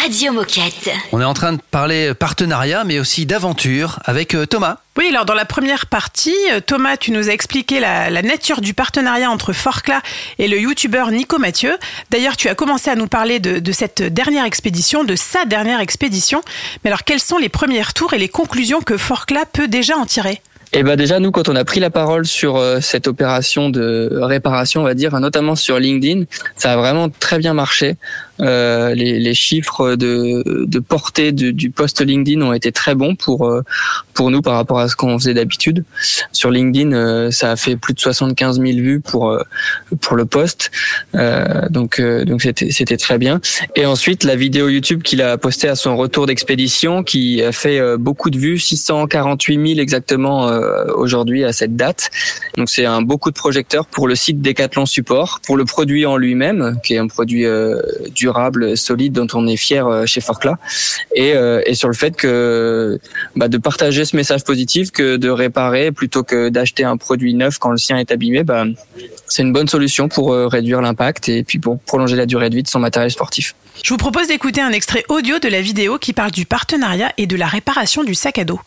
Radio 0.00 0.32
Moquette. 0.32 0.90
On 1.10 1.20
est 1.20 1.24
en 1.24 1.34
train 1.34 1.52
de 1.52 1.58
parler 1.72 2.14
partenariat, 2.14 2.84
mais 2.84 3.00
aussi 3.00 3.26
d'aventure 3.26 3.98
avec 4.04 4.36
euh, 4.36 4.46
Thomas. 4.46 4.76
Oui, 4.96 5.08
alors 5.08 5.24
dans 5.24 5.34
la 5.34 5.44
première 5.44 5.86
partie, 5.86 6.36
euh, 6.52 6.60
Thomas, 6.60 6.96
tu 6.96 7.10
nous 7.10 7.28
as 7.28 7.32
expliqué 7.32 7.80
la, 7.80 8.08
la 8.08 8.22
nature 8.22 8.60
du 8.60 8.72
partenariat 8.72 9.28
entre 9.28 9.52
Forcla 9.52 10.00
et 10.38 10.46
le 10.46 10.60
youtubeur 10.60 11.10
Nico 11.10 11.38
Mathieu. 11.38 11.76
D'ailleurs, 12.10 12.36
tu 12.36 12.48
as 12.48 12.54
commencé 12.54 12.88
à 12.88 12.94
nous 12.94 13.08
parler 13.08 13.40
de, 13.40 13.58
de 13.58 13.72
cette 13.72 14.02
dernière 14.02 14.44
expédition, 14.44 15.02
de 15.02 15.16
sa 15.16 15.44
dernière 15.44 15.80
expédition. 15.80 16.40
Mais 16.84 16.90
alors, 16.90 17.02
quels 17.02 17.20
sont 17.20 17.38
les 17.38 17.48
premiers 17.48 17.82
tours 17.96 18.14
et 18.14 18.18
les 18.18 18.28
conclusions 18.28 18.80
que 18.80 18.96
Forcla 18.96 19.44
peut 19.44 19.66
déjà 19.66 19.96
en 19.96 20.06
tirer? 20.06 20.40
Et 20.72 20.82
ben 20.82 20.96
déjà 20.96 21.18
nous 21.18 21.30
quand 21.30 21.48
on 21.48 21.56
a 21.56 21.64
pris 21.64 21.80
la 21.80 21.90
parole 21.90 22.26
sur 22.26 22.56
euh, 22.56 22.80
cette 22.80 23.08
opération 23.08 23.70
de 23.70 24.10
réparation, 24.12 24.82
on 24.82 24.84
va 24.84 24.94
dire, 24.94 25.18
notamment 25.18 25.56
sur 25.56 25.78
LinkedIn, 25.78 26.24
ça 26.56 26.72
a 26.72 26.76
vraiment 26.76 27.08
très 27.08 27.38
bien 27.38 27.54
marché. 27.54 27.96
Euh, 28.40 28.94
les, 28.94 29.18
les 29.18 29.34
chiffres 29.34 29.96
de, 29.96 30.64
de 30.66 30.78
portée 30.78 31.32
du, 31.32 31.52
du 31.52 31.70
post 31.70 32.00
LinkedIn 32.00 32.40
ont 32.42 32.52
été 32.52 32.72
très 32.72 32.94
bons 32.94 33.14
pour 33.14 33.46
euh, 33.46 33.62
pour 34.14 34.30
nous 34.30 34.42
par 34.42 34.54
rapport 34.54 34.78
à 34.78 34.88
ce 34.88 34.96
qu'on 34.96 35.18
faisait 35.18 35.34
d'habitude. 35.34 35.84
Sur 36.32 36.50
LinkedIn, 36.50 36.92
euh, 36.92 37.30
ça 37.30 37.52
a 37.52 37.56
fait 37.56 37.76
plus 37.76 37.94
de 37.94 38.00
75 38.00 38.60
000 38.60 38.78
vues 38.78 39.00
pour 39.00 39.30
euh, 39.30 39.42
pour 40.00 40.16
le 40.16 40.24
post, 40.24 40.70
Euh, 41.14 41.68
donc 41.70 42.00
donc 42.00 42.42
c'était 42.42 42.70
c'était 42.70 42.96
très 42.96 43.18
bien. 43.18 43.40
Et 43.76 43.86
ensuite 43.86 44.24
la 44.24 44.36
vidéo 44.36 44.68
YouTube 44.68 45.02
qu'il 45.02 45.22
a 45.22 45.38
postée 45.38 45.68
à 45.68 45.74
son 45.74 45.96
retour 45.96 46.26
d'expédition, 46.26 47.02
qui 47.02 47.42
a 47.42 47.52
fait 47.52 47.80
beaucoup 47.96 48.30
de 48.30 48.38
vues, 48.38 48.58
648 48.58 49.54
000 49.74 49.80
exactement 49.80 50.50
aujourd'hui 50.94 51.44
à 51.44 51.52
cette 51.52 51.76
date. 51.76 52.10
Donc 52.56 52.68
c'est 52.70 52.84
un 52.84 53.02
beaucoup 53.02 53.30
de 53.30 53.36
projecteurs 53.36 53.86
pour 53.86 54.08
le 54.08 54.14
site 54.14 54.40
Decathlon 54.42 54.86
Support, 54.86 55.40
pour 55.44 55.56
le 55.56 55.64
produit 55.64 56.06
en 56.06 56.16
lui-même, 56.16 56.78
qui 56.82 56.94
est 56.94 56.98
un 56.98 57.06
produit 57.06 57.44
euh, 57.44 57.80
durable, 58.28 58.76
solide, 58.76 59.14
dont 59.14 59.26
on 59.34 59.46
est 59.46 59.56
fier 59.56 59.86
euh, 59.86 60.06
chez 60.06 60.20
Forcla, 60.20 60.58
et, 61.14 61.32
euh, 61.34 61.62
et 61.64 61.74
sur 61.74 61.88
le 61.88 61.94
fait 61.94 62.14
que 62.14 62.98
bah, 63.36 63.48
de 63.48 63.58
partager 63.58 64.04
ce 64.04 64.14
message 64.16 64.44
positif, 64.44 64.90
que 64.90 65.16
de 65.16 65.30
réparer 65.30 65.92
plutôt 65.92 66.22
que 66.24 66.50
d'acheter 66.50 66.84
un 66.84 66.96
produit 66.96 67.32
neuf 67.34 67.58
quand 67.58 67.70
le 67.70 67.78
sien 67.78 67.96
est 67.96 68.10
abîmé, 68.12 68.44
bah, 68.44 68.64
c'est 69.26 69.42
une 69.42 69.52
bonne 69.52 69.68
solution 69.68 70.08
pour 70.08 70.32
euh, 70.32 70.46
réduire 70.46 70.80
l'impact 70.82 71.28
et 71.28 71.42
puis 71.42 71.58
pour 71.58 71.78
prolonger 71.80 72.16
la 72.16 72.26
durée 72.26 72.50
de 72.50 72.56
vie 72.56 72.62
de 72.62 72.68
son 72.68 72.80
matériel 72.80 73.10
sportif. 73.10 73.54
Je 73.82 73.90
vous 73.94 73.96
propose 73.96 74.28
d'écouter 74.28 74.60
un 74.60 74.70
extrait 74.70 75.04
audio 75.08 75.38
de 75.38 75.48
la 75.48 75.60
vidéo 75.60 75.98
qui 75.98 76.12
parle 76.12 76.30
du 76.30 76.46
partenariat 76.46 77.12
et 77.16 77.26
de 77.26 77.36
la 77.36 77.46
réparation 77.46 78.02
du 78.02 78.14
sac 78.14 78.38
à 78.38 78.44
dos. 78.44 78.60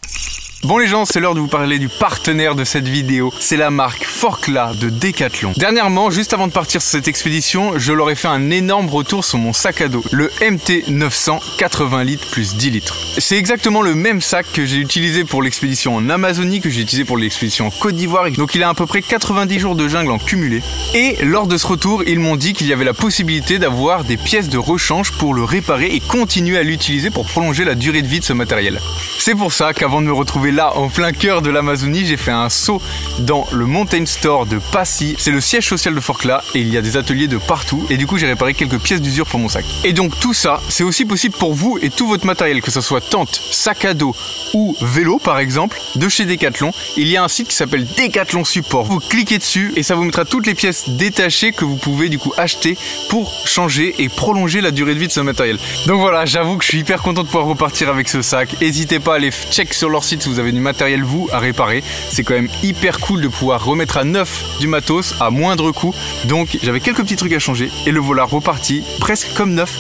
Bon 0.64 0.78
les 0.78 0.86
gens, 0.86 1.06
c'est 1.06 1.20
l'heure 1.20 1.34
de 1.34 1.40
vous 1.40 1.48
parler 1.48 1.80
du 1.80 1.90
partenaire 1.90 2.54
de 2.54 2.64
cette 2.64 2.88
vidéo. 2.88 3.34
C'est 3.40 3.58
la 3.58 3.72
marque 3.72 4.06
Forcla 4.06 4.74
de 4.80 4.92
Decathlon. 4.92 5.54
Dernièrement, 5.58 6.12
juste 6.12 6.34
avant 6.34 6.46
de 6.46 6.52
partir 6.52 6.84
sur 6.84 6.92
cette 6.92 7.08
expédition, 7.08 7.80
je 7.80 7.92
leur 7.94 8.12
ai 8.12 8.16
fait 8.16 8.28
un 8.28 8.52
énorme 8.52 8.88
retour 8.88 9.26
sur 9.26 9.40
mon 9.40 9.54
sac 9.54 9.82
à 9.82 9.88
dos, 9.88 10.04
le 10.12 10.30
MT 10.40 10.88
900 10.90 11.40
80 11.58 12.04
litres 12.04 12.30
plus 12.30 12.56
10 12.56 12.70
litres. 12.70 12.96
C'est 13.18 13.38
exactement 13.38 13.82
le 13.82 13.96
même 13.96 14.22
sac 14.22 14.46
que 14.54 14.64
j'ai 14.64 14.78
utilisé 14.78 15.24
pour 15.24 15.42
l'expédition 15.42 15.96
en 15.96 16.08
Amazonie, 16.12 16.62
que 16.62 16.70
j'ai 16.70 16.82
utilisé 16.82 17.06
pour 17.06 17.18
l'expédition 17.18 17.66
en 17.66 17.72
Côte 17.72 17.96
d'Ivoire. 17.96 18.30
Donc 18.30 18.54
il 18.54 18.62
a 18.62 18.70
à 18.70 18.76
peu 18.76 18.86
près 18.86 19.02
90 19.02 19.58
jours 19.58 19.76
de 19.76 19.88
jungle 19.88 20.12
en 20.12 20.20
cumulé. 20.20 20.62
Et 20.94 21.16
lors 21.24 21.48
de 21.48 21.58
ce 21.58 21.66
retour, 21.66 22.04
ils 22.06 22.20
m'ont 22.20 22.36
dit 22.36 22.54
qu'il 22.54 22.68
y 22.68 22.74
avait 22.74 22.86
la 22.86 22.94
possibilité 22.94 23.58
d'avoir 23.58 24.04
des 24.04 24.18
pièces 24.18 24.48
de 24.48 24.60
rechange 24.60 25.01
pour 25.10 25.34
le 25.34 25.44
réparer 25.44 25.88
et 25.88 26.00
continuer 26.00 26.60
à 26.60 26.64
l'utiliser 26.64 27.10
pour 27.10 27.26
prolonger 27.26 27.66
la 27.66 27.74
durée 27.74 28.04
de 28.04 28.08
vie 28.08 28.20
de 28.20 28.26
ce 28.26 28.34
matériel. 28.34 28.80
C'est 29.20 29.36
pour 29.36 29.54
ça 29.54 29.74
qu'avant 29.74 30.02
de 30.02 30.08
me 30.08 30.14
retrouver 30.14 30.52
là 30.52 30.76
en 30.76 30.90
plein 30.90 31.12
cœur 31.12 31.42
de 31.42 31.50
l'Amazonie, 31.50 32.06
j'ai 32.06 32.18
fait 32.18 32.32
un 32.32 32.50
saut 32.50 32.82
dans 33.20 33.48
le 33.52 33.66
Mountain 33.66 34.06
Store 34.06 34.46
de 34.46 34.60
Passy. 34.72 35.16
C'est 35.18 35.32
le 35.32 35.42
siège 35.42 35.68
social 35.68 35.96
de 35.96 36.00
Forcla 36.00 36.44
et 36.54 36.60
il 36.60 36.70
y 36.70 36.78
a 36.78 36.82
des 36.82 36.98
ateliers 36.98 37.28
de 37.28 37.38
partout 37.38 37.86
et 37.90 37.98
du 37.98 38.06
coup 38.06 38.18
j'ai 38.18 38.28
réparé 38.28 38.54
quelques 38.54 38.80
pièces 38.80 39.02
d'usure 39.02 39.26
pour 39.26 39.40
mon 39.40 39.50
sac. 39.50 39.66
Et 39.84 39.94
donc 39.94 40.20
tout 40.20 40.34
ça, 40.34 40.60
c'est 40.70 40.84
aussi 40.84 41.06
possible 41.06 41.36
pour 41.38 41.54
vous 41.54 41.80
et 41.82 41.90
tout 41.90 42.08
votre 42.08 42.26
matériel, 42.26 42.62
que 42.62 42.72
ce 42.72 42.82
soit 42.82 43.02
tente, 43.02 43.42
sac 43.52 43.86
à 43.86 43.94
dos 43.94 44.16
ou 44.54 44.76
vélo 44.82 45.18
par 45.20 45.40
exemple, 45.40 45.80
de 45.96 46.10
chez 46.10 46.26
Decathlon. 46.26 46.72
Il 46.98 47.08
y 47.08 47.18
a 47.18 47.24
un 47.24 47.28
site 47.28 47.48
qui 47.48 47.56
s'appelle 47.56 47.88
Decathlon 47.98 48.44
Support. 48.44 48.86
Vous 48.86 49.00
cliquez 49.00 49.38
dessus 49.38 49.72
et 49.76 49.84
ça 49.84 49.96
vous 49.96 50.04
mettra 50.04 50.26
toutes 50.26 50.48
les 50.48 50.56
pièces 50.56 50.90
détachées 50.90 51.52
que 51.52 51.66
vous 51.66 51.78
pouvez 51.78 52.10
du 52.10 52.20
coup 52.20 52.34
acheter 52.38 52.78
pour 53.10 53.32
changer 53.46 53.96
et 54.00 54.10
prolonger 54.10 54.62
la 54.62 54.72
durée 54.72 54.91
de 54.94 55.00
vie 55.00 55.10
ce 55.10 55.20
matériel. 55.20 55.58
Donc 55.88 56.00
voilà, 56.00 56.26
j'avoue 56.26 56.58
que 56.58 56.64
je 56.64 56.70
suis 56.70 56.80
hyper 56.80 57.02
content 57.02 57.24
de 57.24 57.28
pouvoir 57.28 57.46
repartir 57.46 57.90
avec 57.90 58.10
ce 58.10 58.22
sac. 58.22 58.56
N'hésitez 58.62 59.00
pas 59.00 59.14
à 59.14 59.16
aller 59.16 59.32
check 59.52 59.74
sur 59.74 59.90
leur 59.90 60.04
site 60.04 60.24
si 60.24 60.30
vous 60.30 60.40
avez 60.40 60.52
du 60.52 60.60
matériel 60.60 61.04
vous 61.04 61.30
à 61.32 61.40
réparer. 61.40 61.84
C'est 62.10 62.24
quand 62.24 62.34
même 62.34 62.50
hyper 62.64 63.00
cool 63.00 63.22
de 63.22 63.28
pouvoir 63.28 63.64
remettre 63.64 63.98
à 63.98 64.04
neuf 64.04 64.44
du 64.60 64.68
matos 64.68 65.16
à 65.20 65.30
moindre 65.30 65.72
coût. 65.72 65.94
Donc 66.26 66.58
j'avais 66.64 66.80
quelques 66.80 67.02
petits 67.02 67.16
trucs 67.16 67.34
à 67.34 67.40
changer 67.40 67.70
et 67.86 67.92
le 67.92 68.00
voilà 68.00 68.24
reparti 68.24 68.84
presque 69.00 69.34
comme 69.36 69.54
neuf 69.54 69.78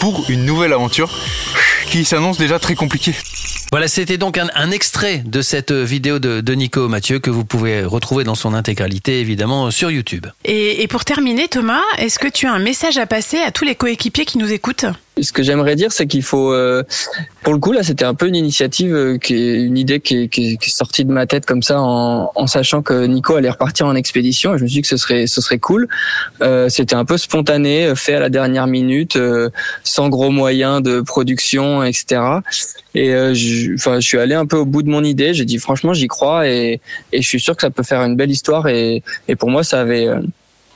pour 0.00 0.24
une 0.28 0.44
nouvelle 0.44 0.72
aventure 0.72 1.10
qui 1.86 2.04
s'annonce 2.04 2.38
déjà 2.38 2.58
très 2.58 2.74
compliquée. 2.74 3.14
Voilà, 3.72 3.88
c'était 3.88 4.18
donc 4.18 4.36
un, 4.36 4.70
extrait 4.70 5.22
de 5.24 5.40
cette 5.40 5.72
vidéo 5.72 6.18
de, 6.18 6.52
Nico 6.52 6.88
Mathieu 6.88 7.20
que 7.20 7.30
vous 7.30 7.46
pouvez 7.46 7.82
retrouver 7.84 8.22
dans 8.22 8.34
son 8.34 8.52
intégralité, 8.52 9.18
évidemment, 9.18 9.70
sur 9.70 9.90
YouTube. 9.90 10.26
Et 10.44 10.86
pour 10.88 11.06
terminer, 11.06 11.48
Thomas, 11.48 11.80
est-ce 11.96 12.18
que 12.18 12.28
tu 12.28 12.46
as 12.46 12.52
un 12.52 12.58
message 12.58 12.98
à 12.98 13.06
passer 13.06 13.38
à 13.38 13.50
tous 13.50 13.64
les 13.64 13.74
coéquipiers 13.74 14.26
qui 14.26 14.36
nous 14.36 14.52
écoutent? 14.52 14.84
Ce 15.20 15.30
que 15.30 15.42
j'aimerais 15.42 15.76
dire, 15.76 15.92
c'est 15.92 16.06
qu'il 16.06 16.22
faut, 16.22 16.54
euh, 16.54 16.82
pour 17.42 17.52
le 17.52 17.58
coup, 17.58 17.72
là, 17.72 17.82
c'était 17.82 18.06
un 18.06 18.14
peu 18.14 18.28
une 18.28 18.34
initiative, 18.34 18.94
euh, 18.94 19.18
qui 19.18 19.34
une 19.34 19.76
idée 19.76 20.00
qui 20.00 20.22
est, 20.22 20.28
qui 20.28 20.56
qui 20.56 20.70
est 20.70 20.72
sortie 20.72 21.04
de 21.04 21.12
ma 21.12 21.26
tête 21.26 21.44
comme 21.44 21.62
ça, 21.62 21.82
en, 21.82 22.32
en 22.34 22.46
sachant 22.46 22.80
que 22.80 23.04
Nico 23.06 23.34
allait 23.34 23.50
repartir 23.50 23.86
en 23.86 23.94
expédition. 23.94 24.54
Et 24.54 24.58
je 24.58 24.62
me 24.62 24.68
suis 24.68 24.76
dit 24.76 24.82
que 24.82 24.88
ce 24.88 24.96
serait, 24.96 25.26
ce 25.26 25.42
serait 25.42 25.58
cool. 25.58 25.86
Euh, 26.40 26.70
c'était 26.70 26.94
un 26.94 27.04
peu 27.04 27.18
spontané, 27.18 27.86
euh, 27.86 27.94
fait 27.94 28.14
à 28.14 28.20
la 28.20 28.30
dernière 28.30 28.66
minute, 28.66 29.16
euh, 29.16 29.50
sans 29.84 30.08
gros 30.08 30.30
moyens 30.30 30.82
de 30.82 31.02
production, 31.02 31.82
etc. 31.82 32.22
Et 32.94 33.14
euh, 33.14 33.34
je, 33.34 33.74
enfin, 33.74 34.00
je 34.00 34.06
suis 34.08 34.18
allé 34.18 34.34
un 34.34 34.46
peu 34.46 34.56
au 34.56 34.64
bout 34.64 34.82
de 34.82 34.88
mon 34.88 35.04
idée. 35.04 35.34
J'ai 35.34 35.44
dit 35.44 35.58
franchement, 35.58 35.92
j'y 35.92 36.08
crois 36.08 36.48
et, 36.48 36.80
et 37.12 37.20
je 37.20 37.28
suis 37.28 37.40
sûr 37.40 37.54
que 37.54 37.60
ça 37.60 37.70
peut 37.70 37.82
faire 37.82 38.00
une 38.00 38.16
belle 38.16 38.30
histoire. 38.30 38.66
Et, 38.68 39.02
et 39.28 39.36
pour 39.36 39.50
moi, 39.50 39.62
ça 39.62 39.80
avait 39.82 40.08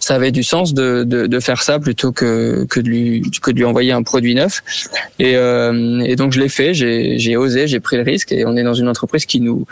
ça 0.07 0.15
avait 0.15 0.31
du 0.31 0.45
sens 0.45 0.73
de, 0.73 1.03
de, 1.03 1.27
de 1.27 1.41
faire 1.41 1.61
ça 1.61 1.81
plutôt 1.81 2.13
que, 2.13 2.65
que, 2.71 2.79
de 2.79 2.89
lui, 2.89 3.23
que 3.43 3.51
de 3.51 3.57
lui 3.57 3.65
envoyer 3.65 3.91
un 3.91 4.05
produit 4.05 4.37
neuf. 4.37 4.63
Et, 5.19 5.35
euh, 5.35 5.99
et 5.99 6.15
donc 6.15 6.33
je 6.33 6.39
l'ai 6.39 6.49
fait, 6.49 6.75
j'ai 6.75 7.37
osé, 7.37 7.67
j'ai 7.67 7.81
pris 7.81 7.97
le 7.97 8.05
risque 8.05 8.31
et 8.31 8.47
on 8.47 8.57
est 8.57 8.63
dans 8.63 8.75
une 8.75 8.87
entreprise 8.87 9.27
qui 9.27 9.41
nous, 9.41 9.67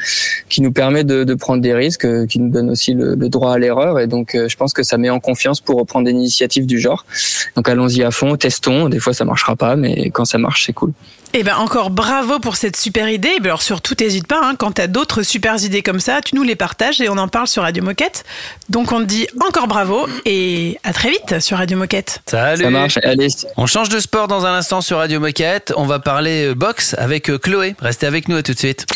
qui 0.48 0.60
nous 0.60 0.72
permet 0.72 1.04
de, 1.04 1.22
de 1.22 1.34
prendre 1.34 1.62
des 1.62 1.72
risques, 1.72 2.04
euh, 2.04 2.26
qui 2.26 2.40
nous 2.40 2.50
donne 2.50 2.68
aussi 2.68 2.94
le, 2.94 3.14
le 3.14 3.28
droit 3.28 3.52
à 3.54 3.58
l'erreur. 3.58 4.00
Et 4.00 4.08
donc 4.08 4.34
euh, 4.34 4.48
je 4.48 4.56
pense 4.56 4.72
que 4.72 4.82
ça 4.82 4.98
met 4.98 5.08
en 5.08 5.20
confiance 5.20 5.60
pour 5.60 5.78
reprendre 5.78 6.06
des 6.06 6.10
initiatives 6.10 6.66
du 6.66 6.80
genre. 6.80 7.06
Donc 7.54 7.68
allons-y 7.68 8.02
à 8.02 8.10
fond, 8.10 8.34
testons. 8.36 8.88
Des 8.88 8.98
fois 8.98 9.14
ça 9.14 9.24
marchera 9.24 9.54
pas, 9.54 9.76
mais 9.76 10.10
quand 10.10 10.24
ça 10.24 10.38
marche, 10.38 10.64
c'est 10.66 10.72
cool. 10.72 10.94
Eh 11.36 11.42
ben 11.42 11.56
encore 11.56 11.90
bravo 11.90 12.38
pour 12.38 12.54
cette 12.54 12.76
super 12.76 13.08
idée. 13.08 13.30
Et 13.36 13.40
ben 13.40 13.46
alors 13.46 13.62
surtout, 13.62 13.96
n'hésite 13.98 14.28
pas, 14.28 14.40
hein, 14.40 14.54
quand 14.56 14.70
tu 14.70 14.80
as 14.82 14.86
d'autres 14.86 15.24
super 15.24 15.60
idées 15.60 15.82
comme 15.82 15.98
ça, 15.98 16.20
tu 16.20 16.36
nous 16.36 16.44
les 16.44 16.54
partages 16.54 17.00
et 17.00 17.08
on 17.08 17.18
en 17.18 17.26
parle 17.26 17.48
sur 17.48 17.64
Radio 17.64 17.82
Moquette. 17.82 18.22
Donc 18.68 18.92
on 18.92 19.00
te 19.00 19.06
dit 19.06 19.26
encore 19.44 19.66
bravo 19.66 20.06
et 20.24 20.78
à 20.84 20.92
très 20.92 21.10
vite 21.10 21.40
sur 21.40 21.58
Radio 21.58 21.76
Moquette. 21.76 22.20
Salut 22.26 22.62
Ça 22.62 22.70
marche. 22.70 22.98
Allez, 23.02 23.26
On 23.56 23.66
change 23.66 23.88
de 23.88 23.98
sport 23.98 24.28
dans 24.28 24.46
un 24.46 24.54
instant 24.54 24.80
sur 24.80 24.98
Radio 24.98 25.18
Moquette. 25.18 25.72
On 25.76 25.86
va 25.86 25.98
parler 25.98 26.46
euh, 26.46 26.54
boxe 26.54 26.94
avec 26.98 27.28
euh, 27.28 27.36
Chloé. 27.36 27.74
Restez 27.80 28.06
avec 28.06 28.28
nous 28.28 28.36
à 28.36 28.44
tout 28.44 28.54
de 28.54 28.58
suite. 28.58 28.86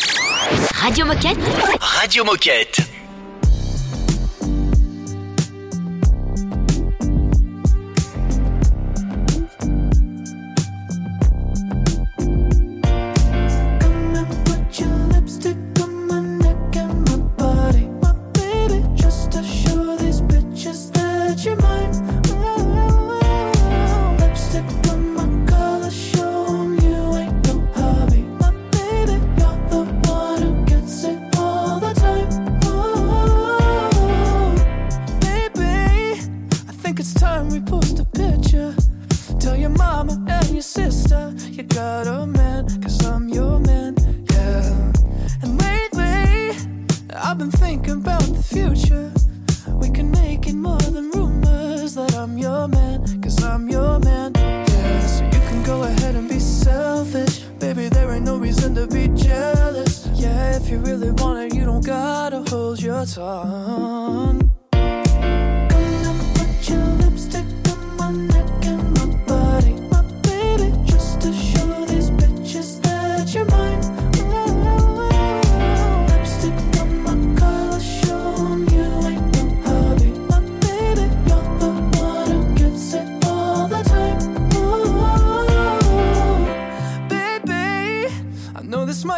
Radio 0.81 1.05
Moquette. 1.05 1.37
Radio 1.81 2.23
Moquette. 2.23 2.79
Your 39.59 39.69
mama 39.71 40.13
and 40.29 40.49
your 40.51 40.61
sister 40.61 41.33
you 41.51 41.63
got 41.63 42.07
a 42.07 42.25
man, 42.25 42.65
cause 42.81 43.05
I'm 43.05 43.27
your 43.27 43.59
man, 43.59 43.93
yeah. 44.31 44.91
And 45.41 45.61
lately, 45.61 46.55
I've 47.13 47.37
been 47.37 47.51
thinking 47.51 47.97
about 48.03 48.21
the 48.21 48.41
future. 48.41 49.11
We 49.73 49.89
can 49.89 50.09
make 50.11 50.47
it 50.47 50.53
more 50.53 50.77
than 50.77 51.11
rumors 51.11 51.95
that 51.95 52.15
I'm 52.15 52.37
your 52.37 52.69
man, 52.69 53.21
cause 53.21 53.43
I'm 53.43 53.67
your 53.67 53.99
man, 53.99 54.31
yeah. 54.35 55.05
So 55.07 55.25
you 55.25 55.41
can 55.49 55.63
go 55.63 55.83
ahead 55.83 56.15
and 56.15 56.29
be 56.29 56.39
selfish. 56.39 57.39
Baby, 57.59 57.89
there 57.89 58.09
ain't 58.11 58.25
no 58.25 58.37
reason 58.37 58.75
to 58.75 58.87
be 58.87 59.09
jealous. 59.09 60.07
Yeah, 60.13 60.55
if 60.55 60.69
you 60.69 60.77
really 60.77 61.11
want 61.11 61.39
it, 61.39 61.53
you 61.53 61.65
don't 61.65 61.85
gotta 61.85 62.49
hold 62.49 62.81
your 62.81 63.05
tongue. 63.05 64.58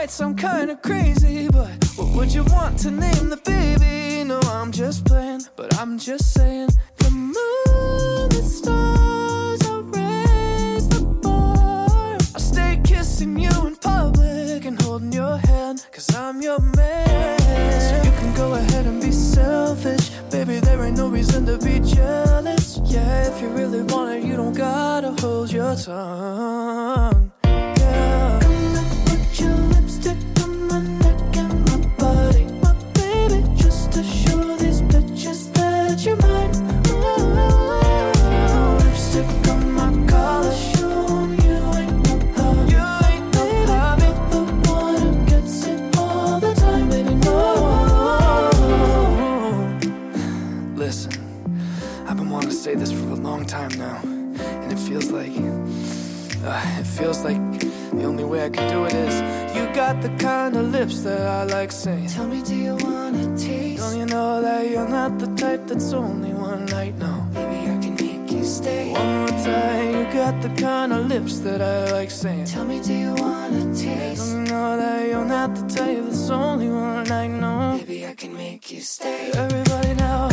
Might 0.02 0.10
sound 0.10 0.36
kinda 0.36 0.76
crazy, 0.78 1.48
but 1.48 1.70
what 1.96 2.10
would 2.16 2.34
you 2.34 2.44
want 2.46 2.76
to 2.80 2.90
name 2.90 3.30
the 3.30 3.38
baby? 3.38 4.24
No, 4.24 4.40
I'm 4.46 4.72
just 4.72 5.06
playing, 5.06 5.44
but 5.56 5.78
I'm 5.80 6.00
just 6.00 6.34
saying. 6.34 6.70
The 6.98 7.12
moon, 7.12 8.30
the 8.30 8.42
stars, 8.42 9.62
I'll 9.70 9.84
raise 9.84 10.88
the 10.90 11.02
bar. 11.22 12.18
I'll 12.34 12.48
stay 12.54 12.82
kissing 12.84 13.38
you 13.38 13.52
in 13.68 13.76
public 13.76 14.66
and 14.66 14.82
holding 14.82 15.14
your 15.14 15.38
hand, 15.38 15.86
cause 15.92 16.10
I'm 16.16 16.42
your 16.42 16.60
man. 16.60 17.40
So 17.88 17.96
you 18.04 18.12
can 18.20 18.34
go 18.34 18.54
ahead 18.54 18.88
and 18.88 19.00
be 19.00 19.12
selfish. 19.12 20.10
Baby, 20.32 20.62
there 20.62 20.84
ain't 20.84 20.98
no 20.98 21.10
reason 21.10 21.46
to 21.46 21.60
be 21.60 21.80
jealous. 21.80 22.82
Yeah, 22.86 23.28
if 23.30 23.40
you 23.40 23.50
really 23.50 23.84
want 23.84 24.10
it, 24.16 24.24
you 24.24 24.36
don't 24.36 24.58
gotta 24.58 25.12
hold 25.22 25.52
your 25.52 25.76
tongue. 25.76 27.32
Come 27.44 28.76
and 28.82 29.06
put 29.06 29.40
your 29.40 29.81
Oh, 36.14 36.18
the 44.32 44.44
one 44.70 45.26
gets 45.26 45.66
it 45.68 45.98
all 45.98 46.40
the 46.40 46.54
time 46.54 46.90
when 46.90 47.06
you 47.08 47.16
know 47.16 47.60
Listen 50.76 51.12
I've 52.08 52.18
been 52.18 52.30
want 52.30 52.46
to 52.46 52.52
say 52.52 52.76
this 52.76 52.92
for 52.92 53.10
a 53.10 53.16
long 53.16 53.46
time 53.46 53.72
now 53.78 54.02
and 54.04 54.72
it 54.72 54.80
feels 54.80 55.12
like 55.12 55.32
uh, 56.44 56.80
it 56.80 56.88
feels 56.88 57.24
like 57.24 57.38
the 57.92 58.04
only 58.04 58.24
way 58.24 58.44
I 58.46 58.50
can 58.50 58.68
do 58.70 58.86
it 58.86 58.94
is 58.94 59.22
you 59.56 59.68
got 59.74 60.02
the 60.02 60.10
kind 60.18 60.58
of 60.58 60.72
lips 60.72 61.04
that 61.04 61.22
I 61.22 61.44
like 61.44 61.72
saying. 61.72 62.08
Tell 62.08 62.28
me, 62.28 62.42
do 62.42 62.56
you 62.56 62.76
wanna 62.78 63.38
taste? 63.38 63.71
Don't 63.82 63.98
you 63.98 64.06
know 64.06 64.44
that 64.44 64.70
you're 64.70 64.88
not 64.88 65.18
the 65.18 65.26
type 65.36 65.66
that's 65.66 65.92
only 65.92 66.32
one 66.34 66.68
night? 66.68 66.96
No, 67.00 67.14
maybe 67.34 67.58
I 67.68 67.78
can 67.82 67.96
make 67.96 68.32
you 68.32 68.44
stay. 68.44 68.92
One 68.92 69.18
more 69.22 69.28
time, 69.44 69.98
you 69.98 70.14
got 70.14 70.40
the 70.40 70.50
kind 70.50 70.94
of 70.94 71.08
lips 71.08 71.40
that 71.40 71.64
I 71.64 71.92
like 71.92 72.12
saying. 72.12 72.46
Tell 72.46 72.64
me, 72.64 72.80
do 72.80 72.94
you 72.94 73.16
wanna 73.16 73.74
taste? 73.74 74.22
Don't 74.22 74.46
you 74.46 74.52
know 74.54 74.78
that 74.78 75.08
you're 75.08 75.26
not 75.26 75.56
the 75.56 75.66
type 75.68 76.04
that's 76.06 76.30
only 76.30 76.70
one 76.70 77.06
night? 77.06 77.30
No, 77.30 77.78
maybe 77.78 78.06
I 78.06 78.14
can 78.14 78.38
make 78.38 78.72
you 78.72 78.82
stay. 78.82 79.32
Everybody 79.34 79.96
now, 79.96 80.31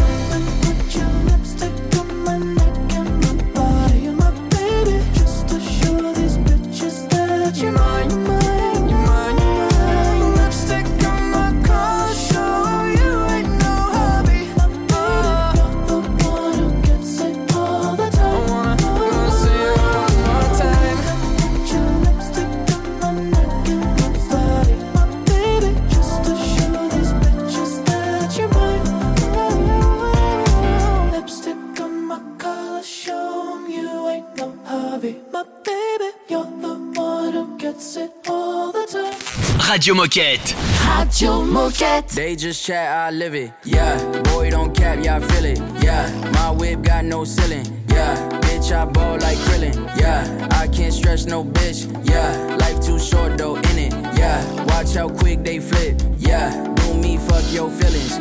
Radio 39.79 39.95
Moquette. 39.95 40.57
Radio 40.89 41.45
Moquette. 41.45 42.13
They 42.13 42.35
just 42.35 42.67
chat, 42.67 42.91
I 42.91 43.13
live 43.13 43.37
it. 43.37 43.53
Yeah, 43.63 43.97
boy, 44.23 44.51
don't 44.51 44.75
cap, 44.77 45.05
y'all 45.05 45.21
feel 45.21 45.45
it. 45.45 45.61
Yeah, 45.81 46.11
my 46.35 46.51
whip 46.51 46.83
got 46.83 47.05
no 47.05 47.23
ceiling. 47.23 47.65
Yeah, 47.89 48.17
bitch, 48.41 48.73
I 48.73 48.85
ball 48.87 49.19
like 49.21 49.39
Krillin. 49.39 49.77
Yeah, 49.97 50.49
I 50.51 50.67
can't 50.67 50.93
stretch 50.93 51.27
no 51.27 51.45
bitch. 51.45 51.87
Yeah, 52.11 52.57
life 52.57 52.81
too 52.85 52.99
short 52.99 53.39
though, 53.39 53.55
in 53.55 53.79
it. 53.79 53.93
Yeah, 54.19 54.43
watch 54.65 54.95
how 54.95 55.11
quick 55.11 55.45
they 55.45 55.61
flip. 55.61 56.03
Yeah, 56.19 56.51
do 56.75 56.95
me, 56.95 57.17
fuck 57.17 57.45
your 57.53 57.71
feelings. 57.71 58.17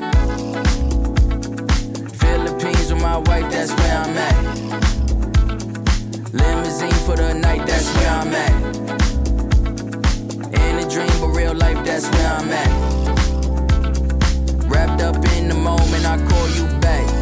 Philippines 2.21 2.93
with 2.93 3.01
my 3.01 3.17
wife, 3.17 3.51
that's 3.51 3.73
where 3.73 3.97
I'm 3.97 4.15
at. 4.15 4.35
Limousine 6.33 6.91
for 7.07 7.15
the 7.15 7.33
night, 7.33 7.65
that's 7.65 7.91
where 7.95 8.11
I'm 8.11 8.27
at. 8.27 9.16
Dream, 10.89 11.09
but 11.19 11.27
real 11.35 11.53
life, 11.53 11.83
that's 11.85 12.07
where 12.09 12.27
I'm 12.27 12.49
at. 12.49 12.71
Wrapped 14.69 15.01
up 15.01 15.17
in 15.35 15.49
the 15.49 15.53
moment, 15.53 16.05
I 16.05 16.17
call 16.17 16.49
you 16.49 16.79
back. 16.79 17.16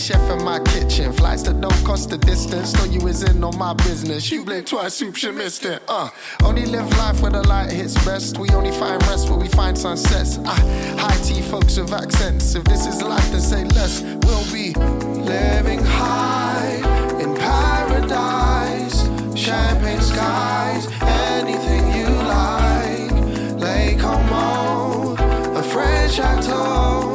Chef 0.00 0.30
in 0.30 0.44
my 0.44 0.58
kitchen. 0.60 1.12
Flights 1.12 1.42
that 1.42 1.60
don't 1.60 1.84
cost 1.84 2.10
the 2.10 2.18
distance. 2.18 2.72
Thought 2.72 2.90
you 2.90 3.06
is 3.06 3.22
in 3.22 3.44
on 3.44 3.56
my 3.58 3.74
business. 3.74 4.30
You 4.30 4.44
blink 4.44 4.66
twice, 4.66 4.94
soup, 4.94 5.22
you 5.22 5.32
missed 5.32 5.64
it. 5.64 5.82
Uh, 5.88 6.08
only 6.42 6.64
live 6.64 6.88
life 6.96 7.20
where 7.20 7.30
the 7.30 7.46
light 7.46 7.70
hits 7.70 7.94
best. 8.04 8.38
We 8.38 8.48
only 8.50 8.70
find 8.72 9.02
rest 9.08 9.28
where 9.28 9.38
we 9.38 9.48
find 9.48 9.76
sunsets. 9.76 10.38
Ah, 10.44 10.60
high 10.98 11.22
tea 11.22 11.42
folks 11.42 11.76
with 11.76 11.92
accents. 11.92 12.54
If 12.54 12.64
this 12.64 12.86
is 12.86 13.02
life, 13.02 13.30
then 13.30 13.40
say 13.40 13.64
less. 13.64 14.02
We'll 14.24 14.52
be 14.52 14.72
living 15.20 15.84
high 15.84 16.76
in 17.20 17.34
paradise. 17.36 19.02
Champagne 19.38 20.00
skies, 20.00 20.86
anything 21.02 21.84
you 21.98 22.08
like. 22.38 23.60
Lake 23.60 23.98
Como, 23.98 25.14
a 25.56 25.62
French 25.62 26.14
chateau. 26.14 27.09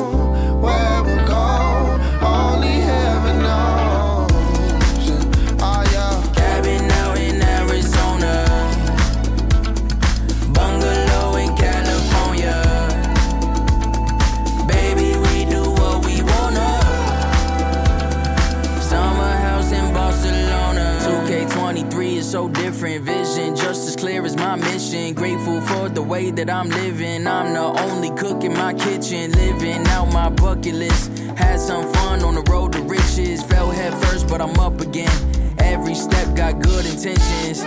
Different. 22.75 23.05
Vision 23.05 23.55
just 23.55 23.87
as 23.87 23.95
clear 23.95 24.25
as 24.25 24.35
my 24.35 24.55
mission. 24.55 25.13
Grateful 25.13 25.61
for 25.61 25.89
the 25.89 26.01
way 26.01 26.31
that 26.31 26.49
I'm 26.49 26.69
living. 26.69 27.27
I'm 27.27 27.53
the 27.53 27.81
only 27.83 28.09
cook 28.11 28.43
in 28.43 28.53
my 28.53 28.73
kitchen. 28.73 29.31
Living 29.31 29.87
out 29.87 30.11
my 30.11 30.29
bucket 30.29 30.75
list. 30.75 31.17
Had 31.37 31.59
some 31.59 31.91
fun 31.93 32.23
on 32.23 32.35
the 32.35 32.43
road 32.51 32.73
to 32.73 32.81
riches. 32.81 33.43
Fell 33.43 33.71
head 33.71 33.93
first, 34.05 34.27
but 34.27 34.41
I'm 34.41 34.59
up 34.59 34.81
again. 34.81 35.15
Every 35.59 35.95
step 35.95 36.35
got 36.35 36.61
good 36.61 36.85
intentions. 36.85 37.63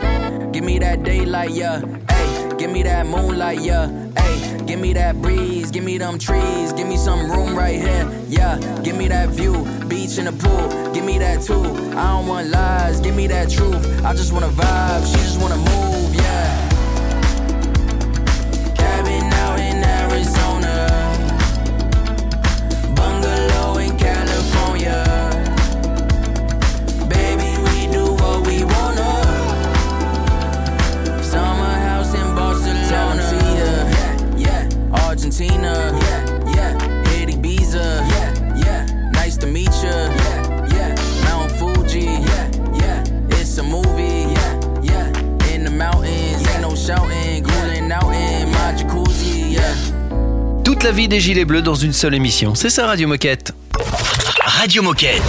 Give 0.53 0.64
me 0.64 0.79
that 0.79 1.03
daylight, 1.03 1.51
yeah. 1.51 1.81
Give 2.59 2.70
me 2.70 2.83
that 2.83 3.07
moonlight, 3.07 3.61
yeah. 3.61 3.88
Hey, 4.16 4.64
give 4.66 4.81
me 4.81 4.92
that 4.94 5.20
breeze, 5.22 5.70
give 5.70 5.85
me 5.85 5.98
them 5.98 6.18
trees, 6.18 6.72
give 6.72 6.87
me 6.87 6.96
some 6.96 7.31
room 7.31 7.57
right 7.57 7.81
here, 7.81 8.11
yeah. 8.29 8.59
Give 8.83 8.96
me 8.96 9.09
that 9.09 9.31
view, 9.31 9.64
beach 9.88 10.18
in 10.18 10.27
the 10.27 10.33
pool, 10.33 10.92
give 10.92 11.05
me 11.05 11.18
that 11.18 11.42
too. 11.42 11.62
I 11.96 12.16
don't 12.16 12.27
want 12.27 12.48
lies, 12.48 13.01
give 13.01 13.14
me 13.14 13.27
that 13.29 13.51
truth. 13.51 14.05
I 14.05 14.12
just 14.14 14.33
wanna 14.33 14.48
vibe, 14.48 15.07
she 15.07 15.18
just 15.18 15.40
wanna 15.40 15.57
move, 15.57 16.14
yeah. 16.14 16.67
Toute 50.79 50.85
la 50.85 50.93
vie 50.93 51.09
des 51.09 51.19
Gilets 51.19 51.45
Bleus 51.45 51.61
dans 51.61 51.75
une 51.75 51.93
seule 51.93 52.14
émission. 52.14 52.55
C'est 52.55 52.71
ça 52.71 52.87
Radio 52.87 53.09
Moquette. 53.09 53.53
Radio 54.45 54.81
Moquette. 54.81 55.21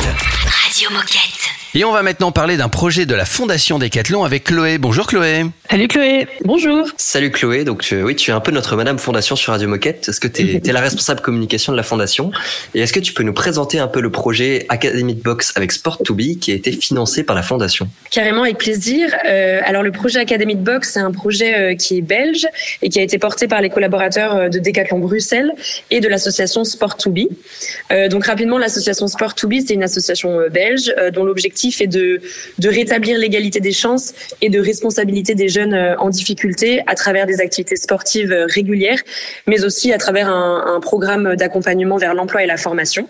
Radio 0.45 0.91
Moquette. 0.91 1.38
Et 1.79 1.85
on 1.85 1.93
va 1.93 2.03
maintenant 2.03 2.33
parler 2.33 2.57
d'un 2.57 2.67
projet 2.67 3.05
de 3.05 3.15
la 3.15 3.23
Fondation 3.23 3.79
Décathlon 3.79 4.25
avec 4.25 4.43
Chloé. 4.43 4.77
Bonjour 4.77 5.07
Chloé. 5.07 5.45
Salut 5.69 5.87
Chloé. 5.87 6.27
Bonjour. 6.43 6.85
Salut 6.97 7.31
Chloé, 7.31 7.63
donc 7.63 7.83
tu- 7.83 8.03
oui, 8.03 8.17
tu 8.17 8.31
es 8.31 8.33
un 8.33 8.41
peu 8.41 8.51
notre 8.51 8.75
Madame 8.75 8.99
Fondation 8.99 9.37
sur 9.37 9.53
Radio 9.53 9.69
Moquette. 9.69 10.09
Est-ce 10.09 10.19
que 10.19 10.27
tu 10.27 10.59
es, 10.61 10.61
la 10.73 10.81
responsable 10.81 11.21
communication 11.21 11.71
de 11.71 11.77
la 11.77 11.83
Fondation? 11.83 12.31
Et 12.75 12.81
est-ce 12.81 12.91
que 12.91 12.99
tu 12.99 13.13
peux 13.13 13.23
nous 13.23 13.31
présenter 13.31 13.79
un 13.79 13.87
peu 13.87 14.01
le 14.01 14.09
projet 14.11 14.65
Academy 14.67 15.15
de 15.15 15.21
Box 15.21 15.53
avec 15.55 15.71
Sport 15.71 15.99
2 16.05 16.13
Be 16.13 16.37
qui 16.37 16.51
a 16.51 16.55
été 16.55 16.73
financé 16.73 17.23
par 17.23 17.33
la 17.33 17.43
Fondation? 17.43 17.87
Carrément, 18.11 18.43
avec 18.43 18.57
plaisir. 18.57 19.15
Euh, 19.25 19.61
alors, 19.63 19.81
le 19.81 19.93
projet 19.93 20.19
Academy 20.19 20.55
de 20.57 20.61
Box, 20.61 20.91
c'est 20.95 20.99
un 20.99 21.11
projet 21.13 21.55
euh, 21.57 21.75
qui 21.75 21.99
est 21.99 22.01
belge 22.01 22.45
et 22.81 22.89
qui 22.89 22.99
a 22.99 23.03
été 23.03 23.19
porté 23.19 23.47
par 23.47 23.61
les 23.61 23.69
collaborateurs 23.69 24.35
euh, 24.35 24.49
de 24.49 24.59
Decathlon 24.59 24.99
Bruxelles 24.99 25.53
et 25.91 26.01
de 26.01 26.09
l'association 26.09 26.65
Sport 26.65 26.97
2 27.05 27.09
Be. 27.09 27.27
Euh, 27.93 28.09
donc, 28.09 28.25
rapidement, 28.25 28.57
l'association 28.57 29.07
Sport 29.07 29.33
2 29.41 29.47
Be, 29.47 29.53
c'est 29.65 29.75
une 29.75 29.83
association 29.83 30.41
euh, 30.41 30.49
belge 30.49 30.93
euh, 30.97 31.09
dont 31.09 31.23
l'objectif 31.23 31.68
est 31.81 31.87
de, 31.87 32.21
rétablir 32.63 33.17
l'égalité 33.17 33.59
des 33.59 33.71
chances 33.71 34.13
et 34.41 34.49
de 34.49 34.59
responsabilité 34.59 35.35
des 35.35 35.49
jeunes 35.49 35.73
euh, 35.73 35.95
en 35.97 36.09
difficulté 36.09 36.81
à 36.87 36.95
travers 36.95 37.25
des 37.25 37.41
activités 37.41 37.75
sportives 37.75 38.31
euh, 38.31 38.45
régulières, 38.47 39.01
mais 39.47 39.63
aussi 39.63 39.91
à 39.93 39.97
travers 39.97 40.29
un 40.29 40.79
programme 40.81 41.35
d'accompagnement 41.35 41.97
vers 41.97 42.13
l'emploi 42.13 42.43
et 42.43 42.47
la 42.47 42.57
formation. 42.57 43.07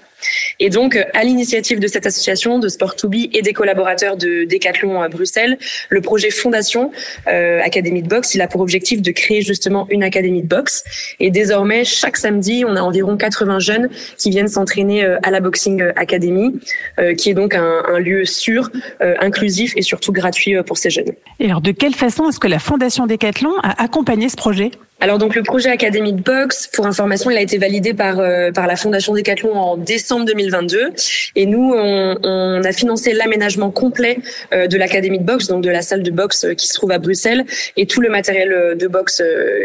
Et 0.59 0.69
donc, 0.69 0.95
euh, 0.95 1.03
à 1.13 1.23
l'initiative 1.23 1.79
de 1.79 1.87
cette 1.87 2.05
association 2.05 2.59
de 2.59 2.67
Sport 2.67 2.95
2 3.01 3.07
Be 3.07 3.15
et 3.33 3.41
des 3.41 3.53
collaborateurs 3.53 4.17
de 4.17 4.45
Decathlon 4.45 5.01
à 5.01 5.09
Bruxelles, 5.09 5.57
le 5.89 6.01
projet 6.01 6.29
Fondation 6.29 6.91
euh, 7.27 7.61
Académie 7.61 8.03
de 8.03 8.07
boxe, 8.07 8.35
il 8.35 8.41
a 8.41 8.47
pour 8.47 8.61
objectif 8.61 9.01
de 9.01 9.11
créer 9.11 9.41
justement 9.41 9.87
une 9.89 10.03
académie 10.03 10.41
de 10.41 10.47
boxe. 10.47 10.83
Et 11.19 11.31
désormais, 11.31 11.85
chaque 11.85 12.17
samedi, 12.17 12.63
on 12.67 12.75
a 12.75 12.81
environ 12.81 13.17
80 13.17 13.59
jeunes 13.59 13.89
qui 14.17 14.29
viennent 14.29 14.47
s'entraîner 14.47 15.03
euh, 15.03 15.17
à 15.23 15.31
la 15.31 15.39
Boxing 15.39 15.81
Academy, 15.95 16.59
euh, 16.99 17.13
qui 17.15 17.29
est 17.29 17.33
donc 17.33 17.55
un, 17.55 17.83
un 17.87 17.99
lieu 17.99 18.25
sûr, 18.25 18.69
euh, 19.01 19.15
inclusif 19.19 19.73
et 19.75 19.81
surtout 19.81 20.11
gratuit 20.11 20.55
pour 20.65 20.77
ces 20.77 20.89
jeunes. 20.89 21.11
Et 21.39 21.45
alors, 21.45 21.61
de 21.61 21.71
quelle 21.71 21.95
façon 21.95 22.29
est-ce 22.29 22.39
que 22.39 22.47
la 22.47 22.59
Fondation 22.59 23.07
Décathlon 23.07 23.51
a 23.63 23.83
accompagné 23.83 24.29
ce 24.29 24.35
projet? 24.35 24.71
Alors 25.01 25.17
donc 25.17 25.35
le 25.35 25.43
projet 25.43 25.69
Académie 25.69 26.11
de 26.11 26.21
boxe, 26.21 26.67
pour 26.67 26.85
information, 26.85 27.31
il 27.31 27.37
a 27.37 27.41
été 27.41 27.57
validé 27.57 27.93
par 27.93 28.19
euh, 28.19 28.51
par 28.51 28.67
la 28.67 28.75
Fondation 28.75 29.13
Decathlon 29.13 29.55
en 29.55 29.77
décembre 29.77 30.08
2022, 30.17 30.89
et 31.35 31.45
nous 31.45 31.73
on, 31.73 32.63
a 32.63 32.71
financé 32.71 33.13
l'aménagement 33.13 33.71
complet 33.71 34.17
euh, 34.53 34.67
de 34.67 34.77
l'Académie 34.77 35.19
de 35.19 35.23
boxe, 35.23 35.47
donc 35.47 35.63
de 35.63 35.69
la 35.69 35.81
salle 35.81 36.03
de 36.03 36.11
boxe 36.11 36.43
euh, 36.43 36.53
qui 36.53 36.67
se 36.67 36.73
trouve 36.73 36.91
à 36.91 36.97
Bruxelles, 36.97 37.45
et 37.77 37.85
tout 37.85 38.01
le 38.01 38.09
matériel 38.09 38.51
euh, 38.51 38.75
de 38.75 38.87
boxe 38.87 39.21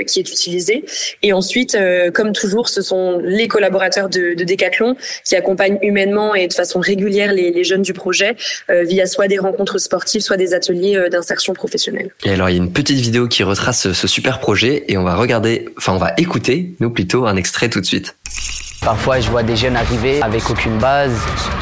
qui 0.07 0.21
est 0.21 0.31
utilisé. 0.31 0.85
Et 1.23 1.33
ensuite, 1.33 1.77
comme 2.13 2.33
toujours, 2.33 2.69
ce 2.69 2.83
sont 2.83 3.19
les 3.23 3.49
collaborateurs 3.49 4.09
de, 4.09 4.35
de 4.35 4.45
Decathlon 4.45 4.97
qui 5.25 5.37
accompagnent 5.37 5.79
humainement 5.83 6.35
et 6.35 6.47
de 6.49 6.53
façon 6.53 6.81
régulière 6.81 7.33
les, 7.33 7.65
jeunes 7.65 7.83
du 7.83 7.93
projet 7.93 8.37
via 8.69 9.07
soit 9.07 9.29
des 9.29 9.39
rencontres 9.39 9.79
sportives, 9.79 10.21
soit 10.21 10.37
des 10.37 10.55
ateliers 10.55 11.09
d'insertion 11.11 11.55
professionnelle. 11.55 12.11
Et 12.25 12.31
alors, 12.31 12.51
il 12.51 12.57
y 12.57 12.61
a 12.61 12.63
une 12.63 12.73
petite 12.73 12.99
vidéo 12.99 13.29
qui 13.29 13.43
retrace 13.43 13.83
ce, 13.83 13.93
ce 13.93 14.07
super 14.07 14.41
projet 14.41 14.85
et 14.89 14.97
on 14.99 15.05
va 15.05 15.15
regarder, 15.15 15.69
enfin, 15.79 15.95
on 15.95 15.99
va 15.99 16.13
écouter, 16.19 16.75
nous 16.81 16.91
plutôt, 16.91 17.27
un 17.27 17.37
extrait 17.37 17.69
tout 17.69 17.81
de 17.81 17.87
suite. 17.87 18.17
Parfois, 18.85 19.19
je 19.19 19.31
vois 19.31 19.43
des 19.43 19.57
jeunes 19.57 19.77
arriver 19.77 20.21
avec 20.21 20.51
aucune 20.51 20.77
base 20.77 21.19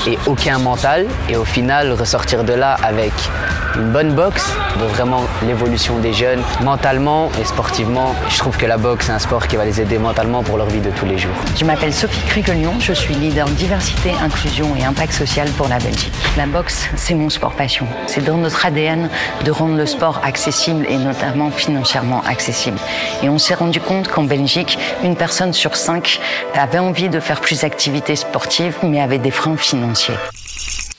et 0.09 0.19
aucun 0.27 0.59
mental, 0.59 1.07
et 1.29 1.37
au 1.37 1.45
final 1.45 1.93
ressortir 1.93 2.43
de 2.43 2.53
là 2.53 2.77
avec 2.83 3.13
une 3.77 3.91
bonne 3.91 4.13
boxe, 4.13 4.53
de 4.81 4.85
vraiment 4.87 5.25
l'évolution 5.47 5.99
des 5.99 6.13
jeunes 6.13 6.43
mentalement 6.63 7.31
et 7.41 7.45
sportivement. 7.45 8.15
Je 8.29 8.39
trouve 8.39 8.57
que 8.57 8.67
la 8.67 8.77
boxe 8.77 9.09
est 9.09 9.13
un 9.13 9.19
sport 9.19 9.47
qui 9.47 9.57
va 9.57 9.65
les 9.65 9.81
aider 9.81 9.99
mentalement 9.99 10.43
pour 10.43 10.57
leur 10.59 10.67
vie 10.67 10.81
de 10.81 10.91
tous 10.91 11.07
les 11.07 11.17
jours. 11.17 11.33
Je 11.57 11.65
m'appelle 11.65 11.95
Sophie 11.95 12.21
Crugelion, 12.27 12.75
je 12.81 12.93
suis 12.93 13.15
leader 13.15 13.47
diversité, 13.49 14.13
inclusion 14.23 14.75
et 14.77 14.85
impact 14.85 15.13
social 15.13 15.49
pour 15.51 15.69
la 15.69 15.79
Belgique. 15.79 16.13
La 16.37 16.47
boxe, 16.47 16.89
c'est 16.97 17.15
mon 17.15 17.31
sport 17.31 17.53
passion. 17.53 17.87
C'est 18.07 18.25
dans 18.25 18.37
notre 18.37 18.67
ADN 18.67 19.09
de 19.45 19.51
rendre 19.51 19.77
le 19.77 19.87
sport 19.87 20.21
accessible 20.25 20.87
et 20.89 20.97
notamment 20.97 21.51
financièrement 21.51 22.23
accessible. 22.27 22.79
Et 23.23 23.29
on 23.29 23.39
s'est 23.39 23.55
rendu 23.55 23.81
compte 23.81 24.09
qu'en 24.09 24.25
Belgique, 24.25 24.79
une 25.03 25.17
personne 25.17 25.53
sur 25.53 25.77
cinq 25.77 26.21
avait 26.55 26.79
envie 26.79 27.09
de 27.13 27.21
faire 27.21 27.41
plus 27.41 27.61
d'activités 27.61 28.17
sportives, 28.17 28.79
mais 28.83 29.01
avait 29.01 29.19
des 29.19 29.31
freins 29.31 29.57
financiers. 29.57 30.17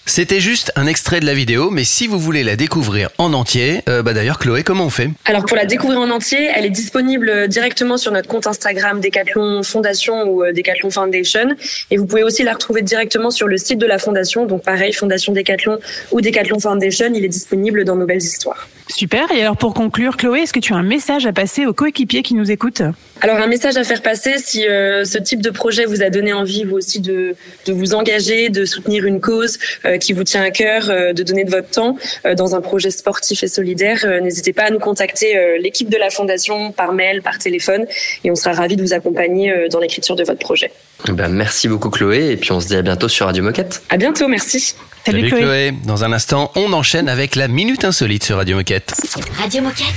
C'était 0.06 0.42
juste 0.42 0.74
un 0.76 0.86
extrait 0.86 1.22
de 1.22 1.26
la 1.26 1.34
vidéo, 1.34 1.70
mais 1.70 1.86
si 1.86 2.08
vous 2.08 2.20
voulez 2.20 2.44
la 2.44 2.58
découvrir 2.58 3.10
en 3.18 3.32
entier, 3.32 3.82
euh, 3.88 4.04
bah 4.04 4.14
d'ailleurs 4.14 4.38
Chloé, 4.38 4.64
comment 4.64 4.86
on 4.86 4.90
fait 4.90 5.10
Alors 5.24 5.46
pour 5.46 5.56
la 5.56 5.66
découvrir 5.66 6.02
en 6.02 6.10
entier, 6.10 6.50
elle 6.54 6.66
est 6.66 6.70
disponible 6.70 7.48
directement 7.48 7.96
sur 7.98 8.12
notre 8.12 8.28
compte 8.28 8.46
Instagram 8.46 9.00
Decathlon 9.00 9.64
Fondation 9.64 10.24
ou 10.24 10.44
euh, 10.44 10.52
Decathlon 10.52 10.90
Foundation 10.90 11.56
et 11.90 11.98
vous 11.98 12.06
pouvez 12.06 12.24
aussi 12.24 12.44
la 12.44 12.52
retrouver 12.52 12.82
directement 12.82 13.32
sur 13.32 13.48
le 13.48 13.58
site 13.58 13.80
de 13.80 13.86
la 13.86 13.98
fondation. 13.98 14.46
Donc 14.46 14.64
pareil, 14.64 14.92
Fondation 14.92 15.32
Decathlon 15.32 15.80
ou 16.12 16.20
Decathlon 16.20 16.60
Foundation, 16.60 17.12
il 17.16 17.24
est 17.24 17.30
disponible 17.30 17.86
dans 17.86 17.96
Nouvelles 17.96 18.24
Histoires. 18.24 18.68
Super. 18.90 19.32
Et 19.32 19.42
alors, 19.42 19.56
pour 19.56 19.74
conclure, 19.74 20.18
Chloé, 20.18 20.42
est-ce 20.42 20.54
que 20.54 20.60
tu 20.60 20.74
as 20.74 20.76
un 20.76 20.84
message 20.84 21.26
à 21.26 21.32
passer 21.32 21.66
aux 21.66 21.74
coéquipiers 21.74 22.22
qui 22.22 22.34
nous 22.36 22.52
écoutent? 22.52 22.84
Alors 23.22 23.38
un 23.38 23.48
message 23.48 23.78
à 23.78 23.86
faire 23.86 24.02
passer 24.02 24.38
si 24.38 24.68
euh, 24.68 25.06
ce 25.06 25.18
type 25.18 25.42
de 25.42 25.50
projet 25.50 25.86
vous 25.86 26.04
a 26.04 26.10
donné 26.10 26.34
envie 26.34 26.66
vous 26.66 26.76
aussi 26.76 27.00
de, 27.00 27.36
de 27.66 27.72
vous 27.72 27.94
engager, 27.94 28.50
de 28.50 28.66
soutenir 28.66 29.06
une 29.06 29.22
cause 29.22 29.60
euh, 29.86 29.93
qui 29.98 30.14
vous 30.14 30.24
tient 30.24 30.44
à 30.44 30.52
cœur, 30.52 30.90
euh, 30.90 31.14
de 31.14 31.24
donner 31.24 31.44
de 31.44 31.52
votre 31.52 31.70
temps 31.70 31.98
euh, 32.26 32.36
dans 32.36 32.56
un 32.56 32.62
projet 32.62 32.92
sportif 32.92 33.44
et 33.44 33.48
solidaire, 33.48 34.00
euh, 34.06 34.20
n'hésitez 34.20 34.54
pas 34.54 34.64
à 34.64 34.70
nous 34.70 34.80
contacter 34.80 35.38
euh, 35.38 35.58
l'équipe 35.60 35.90
de 35.90 35.98
la 35.98 36.10
fondation 36.10 36.72
par 36.72 36.94
mail, 36.94 37.22
par 37.22 37.38
téléphone 37.38 37.86
et 38.24 38.32
on 38.32 38.36
sera 38.36 38.54
ravis 38.54 38.76
de 38.76 38.82
vous 38.82 38.94
accompagner 38.94 39.52
euh, 39.52 39.68
dans 39.70 39.80
l'écriture 39.80 40.16
de 40.16 40.24
votre 40.24 40.40
projet. 40.40 40.72
Ben, 41.10 41.30
merci 41.30 41.68
beaucoup 41.68 41.90
Chloé 41.90 42.32
et 42.32 42.38
puis 42.38 42.52
on 42.52 42.60
se 42.60 42.68
dit 42.68 42.76
à 42.76 42.82
bientôt 42.82 43.08
sur 43.08 43.26
Radio 43.26 43.44
Moquette. 43.44 43.82
À 43.90 43.98
bientôt, 43.98 44.28
merci. 44.28 44.76
Salut, 45.06 45.30
Chloé. 45.30 45.74
Dans 45.86 46.06
un 46.06 46.14
instant, 46.14 46.52
on 46.56 46.72
enchaîne 46.72 47.10
avec 47.10 47.36
la 47.36 47.48
Minute 47.50 47.84
Insolite 47.84 48.24
sur 48.24 48.38
Radio 48.38 48.56
Moquette. 48.56 48.94
Radio 49.38 49.62
Moquette. 49.62 49.88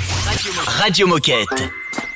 Radio 0.67 1.07
Moquette. 1.07 1.47
I 1.59 2.16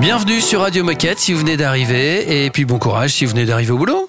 Bienvenue 0.00 0.42
sur 0.42 0.60
Radio 0.60 0.84
Moquette 0.84 1.18
si 1.18 1.32
vous 1.32 1.40
venez 1.40 1.56
d'arriver 1.56 2.44
et 2.44 2.50
puis 2.50 2.66
bon 2.66 2.78
courage 2.78 3.12
si 3.12 3.24
vous 3.24 3.30
venez 3.30 3.46
d'arriver 3.46 3.70
au 3.70 3.78
boulot. 3.78 4.06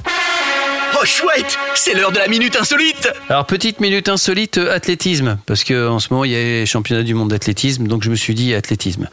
Oh 0.99 1.05
chouette, 1.05 1.57
c'est 1.75 1.93
l'heure 1.93 2.11
de 2.11 2.17
la 2.17 2.27
minute 2.27 2.57
insolite. 2.57 3.09
Alors 3.29 3.45
petite 3.45 3.79
minute 3.79 4.09
insolite 4.09 4.57
euh, 4.57 4.75
athlétisme 4.75 5.37
parce 5.45 5.63
que 5.63 5.87
en 5.87 5.99
ce 5.99 6.07
moment 6.11 6.25
il 6.25 6.31
y 6.31 6.35
a 6.35 6.39
les 6.39 6.65
championnats 6.65 7.03
du 7.03 7.13
monde 7.13 7.29
d'athlétisme 7.29 7.87
donc 7.87 8.03
je 8.03 8.09
me 8.09 8.15
suis 8.15 8.35
dit 8.35 8.53
athlétisme. 8.53 9.07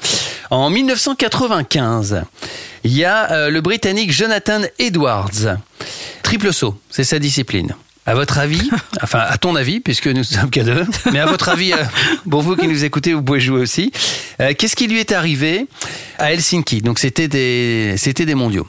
En 0.50 0.68
1995, 0.70 2.22
il 2.82 2.92
y 2.92 3.04
a 3.04 3.30
euh, 3.30 3.50
le 3.50 3.60
Britannique 3.60 4.10
Jonathan 4.10 4.62
Edwards. 4.78 5.58
Triple 6.22 6.52
saut, 6.52 6.76
c'est 6.90 7.04
sa 7.04 7.18
discipline. 7.20 7.74
À 8.06 8.14
votre 8.14 8.38
avis, 8.38 8.70
enfin 9.02 9.20
à 9.20 9.38
ton 9.38 9.56
avis, 9.56 9.80
puisque 9.80 10.08
nous 10.08 10.24
sommes 10.24 10.50
qu'à 10.50 10.62
deux, 10.62 10.86
mais 11.12 11.20
à 11.20 11.26
votre 11.26 11.48
avis, 11.48 11.72
euh, 11.72 11.76
pour 12.30 12.42
vous 12.42 12.54
qui 12.54 12.68
nous 12.68 12.84
écoutez, 12.84 13.14
vous 13.14 13.22
pouvez 13.22 13.40
jouer 13.40 13.60
aussi. 13.60 13.92
Euh, 14.40 14.52
Qu'est-ce 14.56 14.76
qui 14.76 14.86
lui 14.88 15.00
est 15.00 15.12
arrivé 15.12 15.66
à 16.18 16.32
Helsinki? 16.32 16.82
Donc 16.82 16.98
c'était 16.98 17.28
des, 17.28 17.94
c'était 17.96 18.26
des 18.26 18.34
mondiaux. 18.34 18.66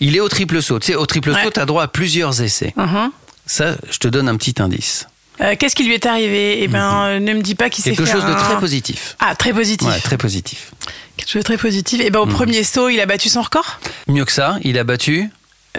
Il 0.00 0.16
est 0.16 0.20
au 0.20 0.28
triple 0.30 0.62
saut. 0.62 0.78
Tu 0.78 0.86
sais, 0.88 0.94
au 0.94 1.04
triple 1.04 1.34
saut, 1.34 1.50
tu 1.52 1.60
as 1.60 1.66
droit 1.66 1.82
à 1.82 1.88
plusieurs 1.88 2.40
essais. 2.40 2.72
Mhm. 2.76 3.10
Ça, 3.44 3.76
je 3.90 3.98
te 3.98 4.08
donne 4.08 4.28
un 4.30 4.36
petit 4.36 4.54
indice. 4.62 5.06
Euh, 5.42 5.56
Qu'est-ce 5.58 5.74
qui 5.76 5.84
lui 5.84 5.94
est 5.94 6.06
arrivé? 6.06 6.62
Eh 6.62 6.68
ben, 6.68 7.04
euh, 7.04 7.20
ne 7.20 7.34
me 7.34 7.42
dis 7.42 7.54
pas 7.54 7.68
qu'il 7.68 7.84
s'est 7.84 7.94
fait 7.94 8.00
Mhm. 8.00 8.06
Quelque 8.08 8.18
chose 8.22 8.30
de 8.30 8.34
très 8.38 8.58
positif. 8.58 9.16
Ah, 9.20 9.34
très 9.34 9.52
positif. 9.52 9.88
Ouais, 9.88 10.00
très 10.00 10.16
positif. 10.16 10.70
Quelque 11.18 11.28
chose 11.30 11.40
de 11.40 11.44
très 11.44 11.58
positif. 11.58 12.00
Eh 12.02 12.08
ben, 12.10 12.20
au 12.20 12.26
Mhm. 12.26 12.32
premier 12.32 12.64
saut, 12.64 12.88
il 12.88 12.98
a 13.00 13.04
battu 13.06 13.28
son 13.28 13.42
record? 13.42 13.78
Mieux 14.06 14.24
que 14.24 14.32
ça, 14.32 14.58
il 14.62 14.78
a 14.78 14.84
battu 14.84 15.28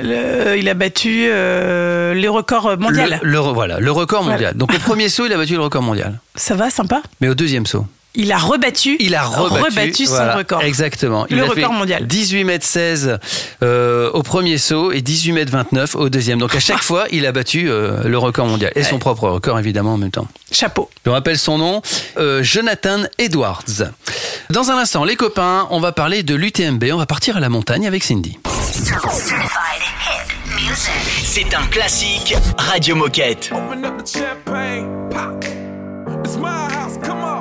Le- 0.01 0.57
il 0.57 0.69
a 0.69 0.73
battu 0.73 1.25
euh, 1.29 2.13
les 2.13 2.27
records 2.27 2.77
mondiaux. 2.79 3.01
le, 3.21 3.37
voilà, 3.39 3.79
le 3.79 3.91
record 3.91 4.21
Voilà. 4.23 4.35
mondial. 4.37 4.55
Donc 4.55 4.73
au 4.73 4.79
premier 4.79 5.09
saut, 5.09 5.25
il 5.25 5.33
a 5.33 5.37
battu 5.37 5.53
le 5.55 5.61
record 5.61 5.81
mondial. 5.81 6.19
Ça 6.35 6.55
va, 6.55 6.69
sympa? 6.69 7.01
Mais 7.19 7.27
au 7.27 7.35
deuxième 7.35 7.65
saut, 7.65 7.85
Il 8.13 8.31
a 8.31 8.37
rebattu. 8.37 8.97
il 8.99 9.15
a 9.15 9.23
rebattu, 9.23 10.05
son 10.05 10.15
voilà, 10.15 10.35
record. 10.35 10.61
Exactement. 10.63 11.25
Il 11.29 11.37
Le 11.37 11.43
a 11.43 11.47
record 11.47 11.71
fait 11.71 11.77
mondial. 11.79 12.07
18 12.07 12.43
mètres 12.43 12.65
16 12.65 13.19
euh, 13.63 14.11
au 14.11 14.21
premier 14.21 14.57
saut 14.57 14.91
et 14.91 15.01
18 15.01 15.31
mètres 15.31 15.51
29 15.51 15.95
au 15.95 16.09
deuxième. 16.09 16.37
Donc 16.39 16.53
à 16.53 16.59
chaque 16.59 16.81
fois, 16.83 17.05
il 17.11 17.25
a 17.25 17.31
battu 17.31 17.69
euh, 17.69 18.03
le 18.03 18.17
record 18.17 18.47
mondial 18.47 18.71
et 18.75 18.83
son 18.83 18.99
propre 18.99 19.29
record 19.29 19.57
évidemment 19.59 19.93
en 19.93 19.97
même 19.97 20.11
temps. 20.11 20.27
Chapeau. 20.51 20.89
Je 21.05 21.09
rappelle 21.11 21.37
son 21.37 21.57
nom, 21.57 21.81
euh, 22.17 22.43
Jonathan 22.43 22.99
Edwards. 23.17 23.63
Dans 24.49 24.71
un 24.71 24.77
instant, 24.77 25.05
les 25.05 25.15
copains, 25.15 25.67
on 25.71 25.79
va 25.79 25.93
parler 25.93 26.23
de 26.23 26.35
l'UTMB. 26.35 26.83
On 26.91 26.97
va 26.97 27.05
partir 27.05 27.37
à 27.37 27.39
la 27.39 27.47
montagne 27.49 27.87
avec 27.87 28.03
Cindy. 28.03 28.37
C'est 31.23 31.53
un 31.55 31.65
classique 31.67 32.35
Radio 32.57 32.95
Moquette. 32.95 33.51
Open 33.53 33.85
up 33.85 34.03
the 34.03 34.17
champagne, 34.17 34.85
pop. 35.09 35.45
It's 36.25 36.37
my 36.37 36.67
house, 36.73 36.97
come 37.03 37.23
on, 37.23 37.40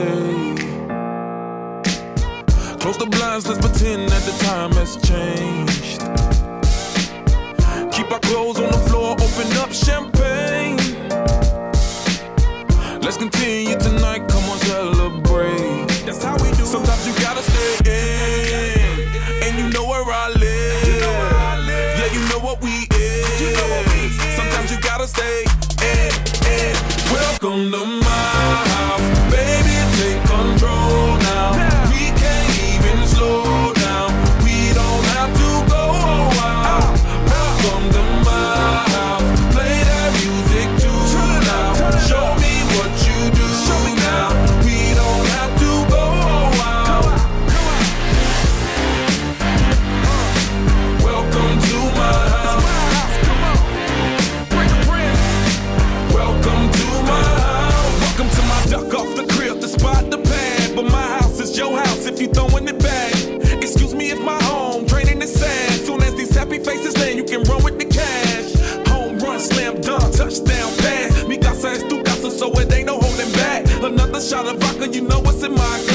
stay. 0.00 0.54
Close 2.78 2.98
the 2.98 3.06
blinds, 3.06 3.46
let's 3.46 3.58
pretend 3.58 4.08
that 4.08 4.22
the 4.22 4.32
time 4.44 4.72
has 4.72 4.96
changed. 4.96 6.00
Keep 7.92 8.10
our 8.10 8.20
clothes 8.20 8.58
on 8.58 8.70
the 8.70 8.82
floor, 8.88 9.12
open 9.12 9.56
up 9.58 9.72
champagne 9.72 10.09
cause 74.80 74.96
you 74.96 75.02
know 75.02 75.20
what's 75.20 75.42
in 75.42 75.54
my 75.54 75.89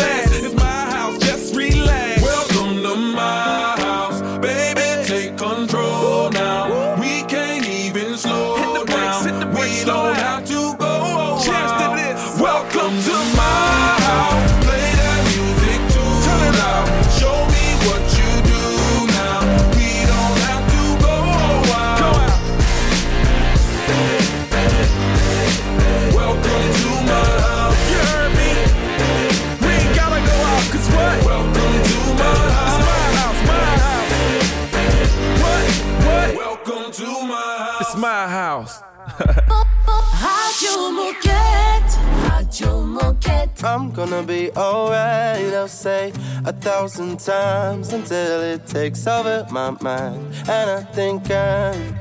gonna 44.16 44.28
be 44.28 44.50
alright. 44.52 45.54
I'll 45.54 45.68
say 45.68 46.14
a 46.46 46.54
thousand 46.54 47.20
times 47.20 47.92
until 47.92 48.42
it 48.42 48.66
takes 48.66 49.06
over 49.08 49.46
my 49.52 49.72
mind. 49.82 50.34
And 50.48 50.70
I 50.72 50.84
think 50.94 51.30
I'm. 51.30 52.00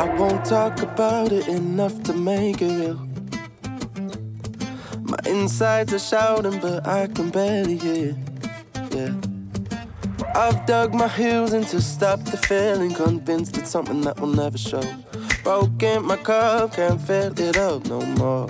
I 0.00 0.14
won't 0.18 0.44
talk 0.44 0.80
about 0.80 1.32
it 1.32 1.48
enough 1.48 2.02
to 2.04 2.14
make 2.14 2.62
it 2.62 2.72
real. 2.80 3.00
My 5.02 5.18
insides 5.26 5.92
are 5.92 5.98
shouting, 5.98 6.58
but 6.60 6.86
I 6.86 7.08
can 7.08 7.28
barely 7.28 7.76
hear. 7.76 8.16
Yeah. 8.90 9.14
I've 10.34 10.64
dug 10.66 10.94
my 10.94 11.08
heels 11.08 11.52
in 11.52 11.64
to 11.64 11.80
stop 11.80 12.20
the 12.24 12.38
feeling, 12.38 12.94
convinced 12.94 13.58
it's 13.58 13.70
something 13.70 14.00
that 14.02 14.18
will 14.18 14.34
never 14.42 14.56
show. 14.56 14.82
Broken 15.42 16.06
my 16.06 16.16
cup, 16.16 16.74
can't 16.74 17.00
fill 17.00 17.38
it 17.38 17.58
up 17.58 17.84
no 17.86 18.00
more. 18.00 18.48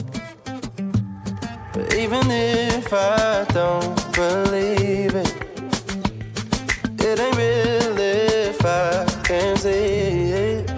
But 1.75 1.93
even 1.97 2.31
if 2.31 2.93
I 2.93 3.45
don't 3.53 3.97
believe 4.12 5.12
it, 5.16 5.35
it 7.01 7.18
ain't 7.18 7.37
real 7.37 7.99
if 7.99 8.64
I 8.64 9.05
can't 9.25 9.59
see 9.59 10.31
it. 10.31 10.70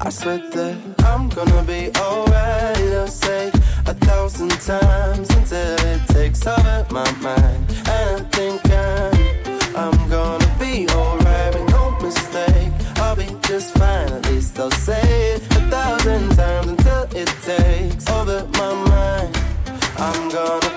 I 0.00 0.08
swear 0.08 0.38
that 0.38 0.76
I'm 1.00 1.28
gonna 1.30 1.64
be 1.64 1.90
alright. 1.98 2.78
I'll 2.94 3.08
say 3.08 3.48
a 3.86 3.94
thousand 4.06 4.52
times 4.60 5.28
until 5.30 5.74
it 5.92 6.06
takes 6.06 6.46
over 6.46 6.86
my 6.92 7.10
mind. 7.18 7.64
And 7.88 8.20
I 8.20 8.28
think 8.30 8.60
I'm, 8.70 9.74
I'm 9.74 10.08
gonna 10.08 10.56
be 10.60 10.88
alright 10.90 11.54
with 11.54 11.70
no 11.72 11.90
mistake. 12.00 12.70
I'll 12.98 13.16
be 13.16 13.26
just 13.48 13.76
fine, 13.76 14.12
at 14.12 14.24
least 14.30 14.60
I'll 14.60 14.70
say 14.70 15.32
it 15.32 15.42
a 15.56 15.60
thousand 15.74 16.36
times 16.36 16.68
until 16.68 17.02
it 17.16 17.28
takes 17.42 18.08
over 18.08 18.46
my 18.58 18.59
I'm 20.12 20.28
gonna 20.28 20.69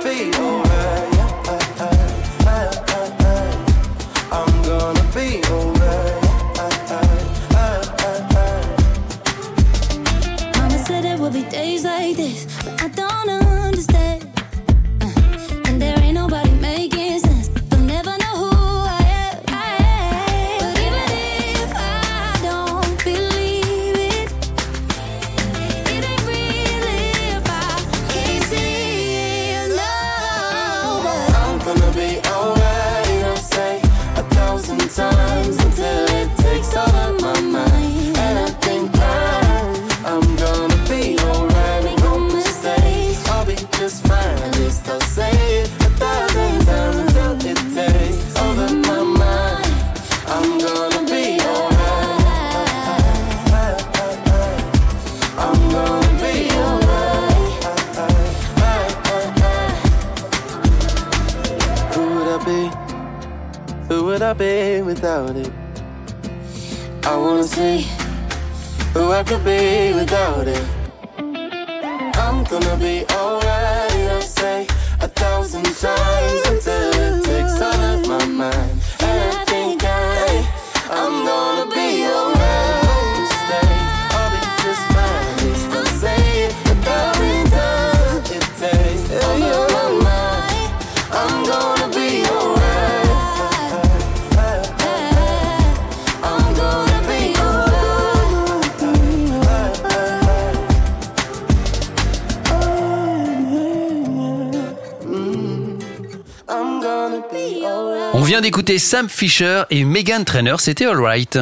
Sam 108.94 109.10
Fisher 109.10 109.64
et 109.72 109.86
Megan 109.86 110.24
Trainer, 110.24 110.54
c'était 110.60 110.86
Alright. 110.86 111.39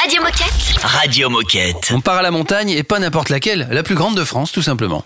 Radio 0.00 0.22
Moquette. 0.22 0.82
Radio 0.82 1.28
Moquette. 1.28 1.92
On 1.92 2.00
part 2.00 2.16
à 2.16 2.22
la 2.22 2.30
montagne 2.30 2.70
et 2.70 2.82
pas 2.82 2.98
n'importe 2.98 3.28
laquelle, 3.28 3.68
la 3.70 3.82
plus 3.82 3.94
grande 3.94 4.16
de 4.16 4.24
France 4.24 4.52
tout 4.52 4.62
simplement. 4.62 5.04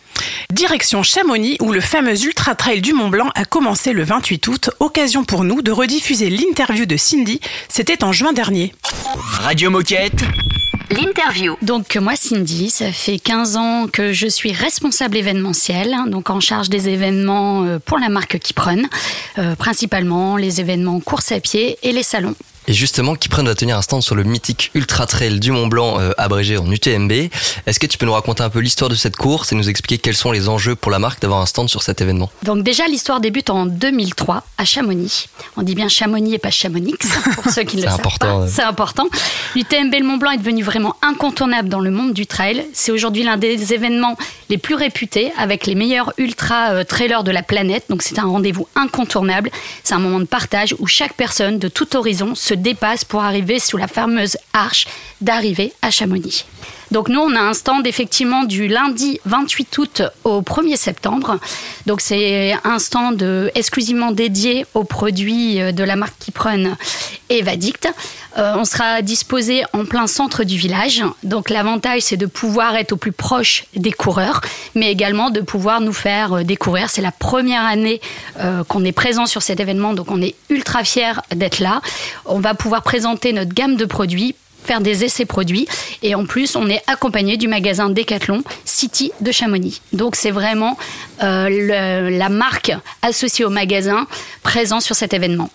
Direction 0.53 1.03
Chamonix 1.03 1.57
où 1.61 1.73
le 1.73 1.81
fameux 1.81 2.25
Ultra 2.25 2.55
Trail 2.55 2.81
du 2.81 2.93
Mont 2.93 3.09
Blanc 3.09 3.31
a 3.35 3.45
commencé 3.45 3.93
le 3.93 4.05
28 4.05 4.47
août, 4.47 4.71
occasion 4.79 5.25
pour 5.25 5.43
nous 5.43 5.61
de 5.61 5.73
rediffuser 5.73 6.31
l'interview 6.31 6.87
de 6.87 6.97
Cindy, 6.97 7.41
c'était 7.69 8.05
en 8.05 8.13
juin 8.13 8.33
dernier. 8.33 8.73
Radio 9.41 9.71
Moquette. 9.71 10.23
L'interview. 10.91 11.57
Donc 11.63 11.97
moi 11.97 12.17
Cindy, 12.17 12.69
ça 12.69 12.91
fait 12.91 13.21
15 13.21 13.57
ans 13.57 13.87
que 13.87 14.13
je 14.13 14.27
suis 14.27 14.53
responsable 14.53 15.17
événementiel, 15.17 15.95
hein, 15.95 16.07
donc 16.09 16.31
en 16.31 16.41
charge 16.41 16.69
des 16.69 16.89
événements 16.89 17.65
euh, 17.65 17.79
pour 17.79 17.99
la 17.99 18.09
marque 18.09 18.39
Kipron, 18.41 18.83
euh, 19.39 19.55
principalement 19.55 20.37
les 20.37 20.61
événements 20.61 20.99
course 20.99 21.31
à 21.31 21.39
pied 21.39 21.79
et 21.85 21.93
les 21.93 22.03
salons. 22.03 22.35
Et 22.71 22.73
justement, 22.73 23.17
Kipren 23.17 23.45
va 23.49 23.57
tenir 23.57 23.77
un 23.77 23.83
stand 23.83 24.01
sur 24.01 24.15
le 24.15 24.23
mythique 24.23 24.71
Ultra 24.75 25.05
Trail 25.05 25.41
du 25.41 25.51
Mont 25.51 25.67
Blanc, 25.67 25.99
euh, 25.99 26.13
abrégé 26.17 26.57
en 26.57 26.71
UTMB. 26.71 27.11
Est-ce 27.67 27.81
que 27.81 27.87
tu 27.89 27.99
peux 27.99 28.07
nous 28.07 28.13
raconter 28.13 28.45
un 28.45 28.49
peu 28.49 28.61
l'histoire 28.61 28.89
de 28.89 28.95
cette 28.95 29.17
course 29.17 29.51
et 29.51 29.57
nous 29.57 29.69
expliquer 29.69 29.99
quels 29.99 30.15
sont 30.15 30.31
les 30.31 30.49
enjeux 30.49 30.77
pour 30.77 30.93
la 30.93 31.01
marque 31.01 31.21
d'avoir 31.21 31.41
un 31.41 31.47
stand 31.47 31.69
sur 31.69 31.83
cet 31.83 32.01
événement? 32.01 32.31
Donc 32.45 32.63
déjà 32.63 32.87
l'histoire 32.87 33.19
débute 33.19 33.51
en 33.51 33.67
2003 33.67 34.45
à 34.57 34.65
Chamonix. 34.65 35.27
On 35.57 35.63
dit 35.63 35.75
bien 35.75 35.89
Chamonix 35.89 36.35
et 36.35 36.39
pas 36.39 36.53
Chamonix 36.53 36.95
pour 37.43 37.53
ceux 37.53 37.65
qui 37.65 37.77
ne 37.77 37.83
le 37.83 37.89
C'est 37.89 37.91
savent 37.91 37.99
important, 38.07 38.27
pas. 38.27 38.39
ouais. 38.43 38.49
C'est 38.49 38.63
important. 38.63 39.09
L'UTMB 39.57 39.93
le 39.93 40.05
Mont 40.05 40.19
Blanc 40.19 40.31
est 40.31 40.39
devenu 40.39 40.63
vraiment 40.63 40.95
incontournable 41.03 41.69
dans 41.69 41.81
le 41.81 41.91
monde 41.91 42.13
du 42.13 42.29
trail. 42.29 42.65
C'est 42.73 42.93
aujourd'hui 42.93 43.25
l'un 43.25 43.37
des 43.37 43.75
événements 43.75 44.17
les 44.49 44.59
plus 44.59 44.77
réputés 44.77 45.33
avec 45.37 45.67
les 45.67 45.75
meilleurs 45.75 46.13
ultra 46.19 46.71
euh, 46.71 46.85
trailers 46.85 47.25
de 47.25 47.33
la 47.33 47.43
planète. 47.43 47.87
Donc 47.89 48.03
c'est 48.03 48.21
un 48.21 48.27
rendez-vous 48.27 48.69
incontournable. 48.77 49.51
C'est 49.83 49.95
un 49.95 49.99
moment 49.99 50.21
de 50.21 50.25
partage 50.25 50.77
où 50.79 50.87
chaque 50.87 51.15
personne 51.15 51.59
de 51.59 51.67
tout 51.67 51.97
horizon 51.97 52.37
se 52.37 52.60
dépasse 52.61 53.05
pour 53.05 53.23
arriver 53.23 53.59
sous 53.59 53.77
la 53.77 53.89
fameuse 53.89 54.37
arche 54.53 54.87
d'arrivée 55.21 55.73
à 55.83 55.91
Chamonix. 55.91 56.45
Donc 56.91 57.09
nous, 57.09 57.21
on 57.21 57.35
a 57.37 57.41
un 57.41 57.55
stand 57.55 57.87
effectivement 57.87 58.45
du 58.45 58.67
lundi 58.67 59.21
28 59.25 59.79
août 59.79 60.03
au 60.25 60.41
1er 60.43 60.77
septembre. 60.77 61.39
Donc 61.87 62.01
c'est 62.01 62.55
un 62.65 62.79
stand 62.79 63.23
euh, 63.23 63.49
exclusivement 63.55 64.11
dédié 64.11 64.67
aux 64.75 64.85
produits 64.85 65.61
euh, 65.61 65.73
de 65.73 65.85
la 65.85 65.95
marque 65.95 66.19
Kipron 66.19 66.75
et 67.29 67.43
Vadict. 67.43 67.89
Euh, 68.39 68.55
on 68.57 68.65
sera 68.65 69.03
disposé 69.03 69.63
en 69.73 69.85
plein 69.85 70.09
centre 70.09 70.43
du 70.43 70.57
village. 70.57 71.05
Donc 71.23 71.49
l'avantage, 71.49 72.03
c'est 72.03 72.17
de 72.17 72.27
pouvoir 72.27 72.75
être 72.75 72.93
au 72.93 72.97
plus 72.97 73.13
proche 73.13 73.65
des 73.77 73.93
coureurs, 73.93 74.41
mais 74.75 74.91
également 74.91 75.31
de 75.31 75.41
pouvoir 75.41 75.81
nous 75.81 75.93
faire 75.93 76.45
découvrir. 76.45 76.91
C'est 76.91 77.03
la 77.03 77.13
première 77.13 77.65
année 77.65 78.01
qu'on 78.69 78.85
est 78.85 78.93
présent 78.93 79.27
sur 79.27 79.43
cet 79.43 79.61
événement, 79.61 79.95
donc 79.95 80.11
on 80.11 80.23
est 80.23 80.35
ultra 80.49 80.85
fiers 80.85 81.21
d'être 81.35 81.59
là. 81.59 81.81
On 82.25 82.39
va 82.41 82.55
pouvoir 82.55 82.83
présenter 82.83 83.33
notre 83.33 83.53
gamme 83.53 83.77
de 83.77 83.85
produits 83.85 84.35
faire 84.65 84.81
des 84.81 85.05
essais 85.05 85.25
produits 85.25 85.67
et 86.03 86.15
en 86.15 86.27
plus 86.27 86.57
on 86.57 86.69
est 86.69 86.83
accompagné 86.87 87.37
du 87.37 87.49
magasin 87.49 87.91
Decathlon 87.91 88.43
City 88.65 89.13
de 89.21 89.33
Chamonix. 89.33 89.81
Donc 89.93 90.17
c'est 90.17 90.31
vraiment 90.31 90.77
euh, 91.23 92.11
la 92.11 92.29
marque 92.29 92.73
associée 93.03 93.45
au 93.45 93.51
magasin 93.51 94.07
présent 94.43 94.81
sur 94.81 94.97
cet 94.97 95.15
événement. 95.15 95.51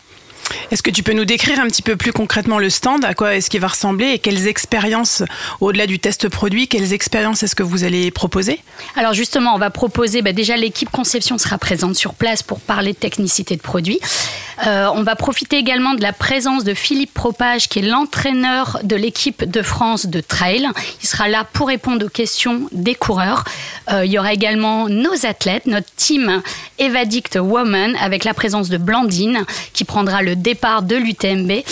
Est-ce 0.71 0.83
que 0.83 0.91
tu 0.91 1.03
peux 1.03 1.13
nous 1.13 1.25
décrire 1.25 1.59
un 1.59 1.67
petit 1.67 1.81
peu 1.81 1.95
plus 1.95 2.11
concrètement 2.11 2.59
le 2.59 2.69
stand? 2.69 3.05
À 3.05 3.13
quoi 3.13 3.35
est-ce 3.35 3.49
qu'il 3.49 3.61
va 3.61 3.67
ressembler? 3.67 4.07
Et 4.07 4.19
quelles 4.19 4.47
expériences, 4.47 5.23
au-delà 5.61 5.87
du 5.87 5.99
test 5.99 6.29
produit, 6.29 6.67
quelles 6.67 6.93
expériences 6.93 7.43
est-ce 7.43 7.55
que 7.55 7.63
vous 7.63 7.83
allez 7.83 8.11
proposer? 8.11 8.59
Alors 8.95 9.13
justement, 9.13 9.55
on 9.55 9.57
va 9.57 9.69
proposer, 9.69 10.21
bah, 10.21 10.33
déjà 10.33 10.57
l'équipe 10.57 10.89
conception 10.89 11.37
sera 11.37 11.57
présente 11.57 11.95
sur 11.95 12.13
place 12.13 12.43
pour 12.43 12.59
parler 12.59 12.93
de 12.93 12.97
technicité 12.97 13.55
de 13.55 13.61
produit. 13.61 13.99
Euh, 14.65 14.87
on 14.93 15.03
va 15.03 15.15
profiter 15.15 15.57
également 15.57 15.93
de 15.93 16.01
la 16.01 16.13
présence 16.13 16.63
de 16.63 16.73
Philippe 16.73 17.13
Propage, 17.13 17.67
qui 17.67 17.79
est 17.79 17.81
l'entraîneur 17.81 18.79
de 18.83 18.95
l'équipe 18.95 19.43
de 19.43 19.61
France 19.61 20.05
de 20.05 20.21
trail. 20.21 20.67
Il 21.01 21.07
sera 21.07 21.27
là 21.27 21.45
pour 21.51 21.67
répondre 21.67 22.05
aux 22.05 22.09
questions 22.09 22.61
des 22.71 22.95
coureurs. 22.95 23.43
Euh, 23.91 24.05
il 24.05 24.11
y 24.11 24.19
aura 24.19 24.33
également 24.33 24.87
nos 24.89 25.25
athlètes, 25.25 25.65
notre 25.65 25.87
team 25.95 26.41
Evadict 26.79 27.37
Woman, 27.41 27.95
avec 27.99 28.23
la 28.23 28.33
présence 28.33 28.69
de 28.69 28.77
Blandine, 28.77 29.45
qui 29.73 29.83
prendra 29.83 30.21
le 30.21 30.34
départ 30.35 30.81
de 30.83 30.95
l'UTMB. 30.95 31.63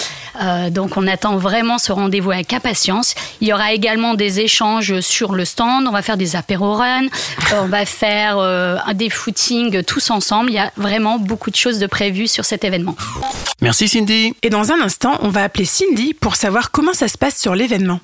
Euh, 0.42 0.70
donc 0.70 0.98
on 0.98 1.08
attend 1.08 1.38
vraiment 1.38 1.78
ce 1.78 1.92
rendez-vous 1.92 2.32
avec 2.32 2.54
impatience. 2.54 3.16
Il 3.42 3.48
y 3.48 3.54
aura 3.54 3.74
également 3.74 4.14
des 4.16 4.40
échanges 4.40 5.00
sur 5.02 5.34
le 5.34 5.46
stand. 5.46 5.86
On 5.88 5.92
va 5.92 6.02
faire 6.02 6.18
des 6.18 6.36
apéro 6.36 6.74
runs, 6.74 7.06
euh, 7.06 7.62
on 7.64 7.68
va 7.68 7.86
faire 7.86 8.38
euh, 8.40 8.78
des 8.94 9.10
footings 9.10 9.84
tous 9.84 10.10
ensemble. 10.10 10.50
Il 10.50 10.56
y 10.56 10.60
a 10.60 10.72
vraiment 10.78 11.20
beaucoup 11.20 11.52
de 11.52 11.56
choses 11.56 11.80
de 11.80 11.88
prévues 11.88 12.28
sur 12.28 12.46
cet 12.46 12.64
événement. 12.64 12.96
Merci 13.62 13.88
Cindy. 13.88 14.34
Et 14.42 14.50
dans 14.50 14.72
un 14.72 14.82
instant, 14.82 15.18
on 15.22 15.30
va 15.30 15.44
appeler 15.44 15.66
Cindy 15.66 16.14
pour 16.14 16.36
savoir 16.36 16.72
comment 16.72 16.94
ça 16.94 17.08
se 17.08 17.18
passe 17.18 17.40
sur 17.40 17.56
l'événement. 17.56 18.00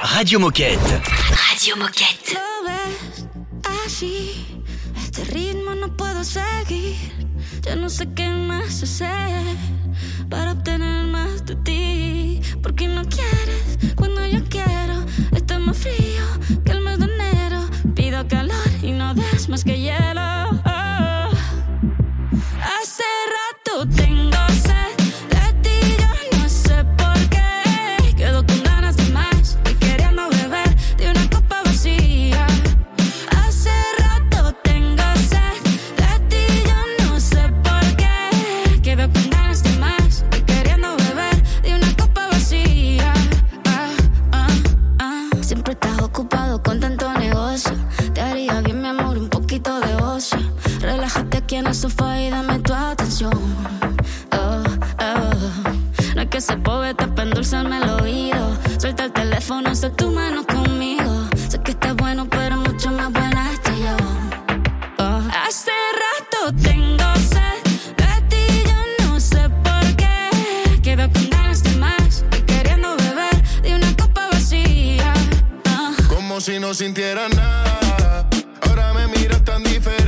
Radio 0.00 0.38
Moquette. 0.38 0.78
Radio 1.50 1.76
Moquette. 1.76 2.36
Ya 7.68 7.76
no 7.76 7.90
sé 7.90 8.08
qué 8.14 8.26
más 8.30 8.82
hacer 8.82 9.44
para 10.30 10.52
obtener 10.52 11.04
más 11.08 11.44
de 11.44 11.54
ti. 11.56 12.40
Porque 12.62 12.88
no 12.88 13.02
quieres 13.04 13.94
cuando 13.94 14.24
yo 14.26 14.42
quiero. 14.48 15.04
Está 15.36 15.58
más 15.58 15.76
frío 15.76 16.24
que 16.64 16.72
el 16.72 16.80
mes 16.80 16.98
de 16.98 17.04
enero. 17.04 17.68
Pido 17.94 18.26
calor 18.26 18.70
y 18.82 18.92
no 18.92 19.12
das 19.12 19.50
más 19.50 19.64
que 19.64 19.78
hielo. 19.78 20.48
Oh. 20.64 21.30
Hace 22.80 23.04
rato 23.36 23.86
tengo 23.94 24.17
sofá 51.78 52.20
y 52.20 52.30
dame 52.30 52.58
tu 52.58 52.74
atención. 52.74 53.32
Oh, 54.32 54.62
oh. 55.00 56.14
No 56.16 56.22
es 56.22 56.28
que 56.28 56.40
se 56.40 56.56
poeta 56.56 57.06
para 57.06 57.28
endulzarme 57.28 57.78
el 57.78 57.88
oído. 57.90 58.58
Suelta 58.78 59.04
el 59.04 59.12
teléfono, 59.12 59.72
sé 59.76 59.90
tu 59.90 60.10
mano 60.10 60.44
conmigo. 60.44 61.28
Sé 61.48 61.60
que 61.60 61.70
estás 61.70 61.94
bueno, 61.94 62.26
pero 62.28 62.56
mucho 62.56 62.90
más 62.90 63.12
buena 63.12 63.52
estoy 63.52 63.78
yo. 63.78 63.96
Oh. 64.98 65.22
Hace 65.46 65.70
rato 66.02 66.52
tengo 66.60 67.14
sed 67.16 67.68
si 76.40 76.60
no 76.60 76.72
sintiera 76.72 77.28
nada. 77.28 78.28
Ahora 78.62 78.94
me 78.94 79.08
miras 79.08 79.42
tan 79.44 79.62
diferente 79.64 80.07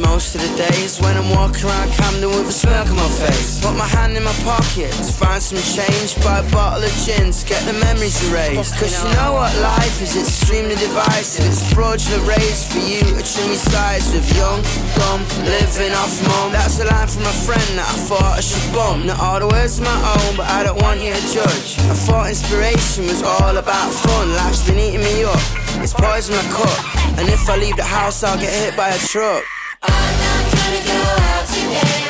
most 0.00 0.34
of 0.34 0.40
the 0.40 0.52
days 0.56 1.00
when 1.00 1.16
I'm 1.16 1.28
walking 1.30 1.64
around 1.64 1.92
Camden 1.92 2.28
with 2.30 2.48
a 2.48 2.52
smirk 2.52 2.88
on 2.88 2.96
my 2.96 3.10
face. 3.20 3.60
Put 3.60 3.76
my 3.76 3.86
hand 3.86 4.16
in 4.16 4.24
my 4.24 4.32
pocket 4.44 4.92
to 4.92 5.12
find 5.12 5.42
some 5.42 5.60
change, 5.60 6.16
buy 6.24 6.40
a 6.40 6.46
bottle 6.50 6.82
of 6.82 6.92
gin 7.04 7.30
to 7.30 7.42
get 7.46 7.60
the 7.64 7.74
memories 7.78 8.16
erased. 8.28 8.76
Cause 8.78 8.96
you 9.02 9.10
know 9.16 9.34
what 9.34 9.52
life 9.60 10.02
is, 10.02 10.16
it's 10.16 10.28
extremely 10.28 10.76
divisive. 10.76 11.46
It's 11.46 11.62
a 11.62 11.74
fraudulent 11.74 12.24
race 12.26 12.66
for 12.66 12.80
you 12.80 13.04
to 13.04 13.40
your 13.46 13.62
sides 13.72 14.12
with 14.12 14.26
young, 14.36 14.60
dumb, 14.96 15.22
living 15.44 15.94
off 15.94 16.14
mum. 16.28 16.52
That's 16.52 16.80
a 16.80 16.86
line 16.88 17.08
from 17.08 17.24
a 17.28 17.36
friend 17.46 17.68
that 17.76 17.88
I 17.88 17.96
thought 18.08 18.38
I 18.38 18.42
should 18.42 18.66
bump. 18.72 19.04
Not 19.04 19.20
all 19.20 19.40
the 19.40 19.48
words 19.48 19.80
are 19.80 19.84
my 19.84 19.98
own, 20.16 20.36
but 20.36 20.46
I 20.48 20.64
don't 20.64 20.80
want 20.80 21.00
you 21.00 21.12
to 21.12 21.24
judge. 21.30 21.78
I 21.90 21.94
thought 21.94 22.28
inspiration 22.28 23.04
was 23.06 23.22
all 23.22 23.56
about 23.56 23.92
fun. 23.92 24.32
Life's 24.34 24.66
been 24.66 24.78
eating 24.78 25.04
me 25.04 25.24
up. 25.24 25.40
It's 25.82 25.94
poison 25.94 26.34
I 26.34 26.44
cut. 26.50 26.78
And 27.18 27.28
if 27.28 27.48
I 27.48 27.56
leave 27.56 27.76
the 27.76 27.84
house, 27.84 28.22
I'll 28.22 28.38
get 28.38 28.52
hit 28.52 28.76
by 28.76 28.88
a 28.90 28.98
truck. 28.98 29.44
I'm 29.82 29.92
not 29.92 30.52
gonna 30.52 30.84
go 30.84 31.00
out 31.22 31.46
today. 31.48 32.09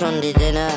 Sunday 0.00 0.32
dinner. 0.32 0.70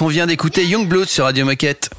On 0.00 0.06
vient 0.08 0.26
d'écouter 0.26 0.64
Young 0.64 0.88
Blood 0.88 1.08
sur 1.08 1.24
Radio 1.24 1.44
Moquette. 1.44 1.90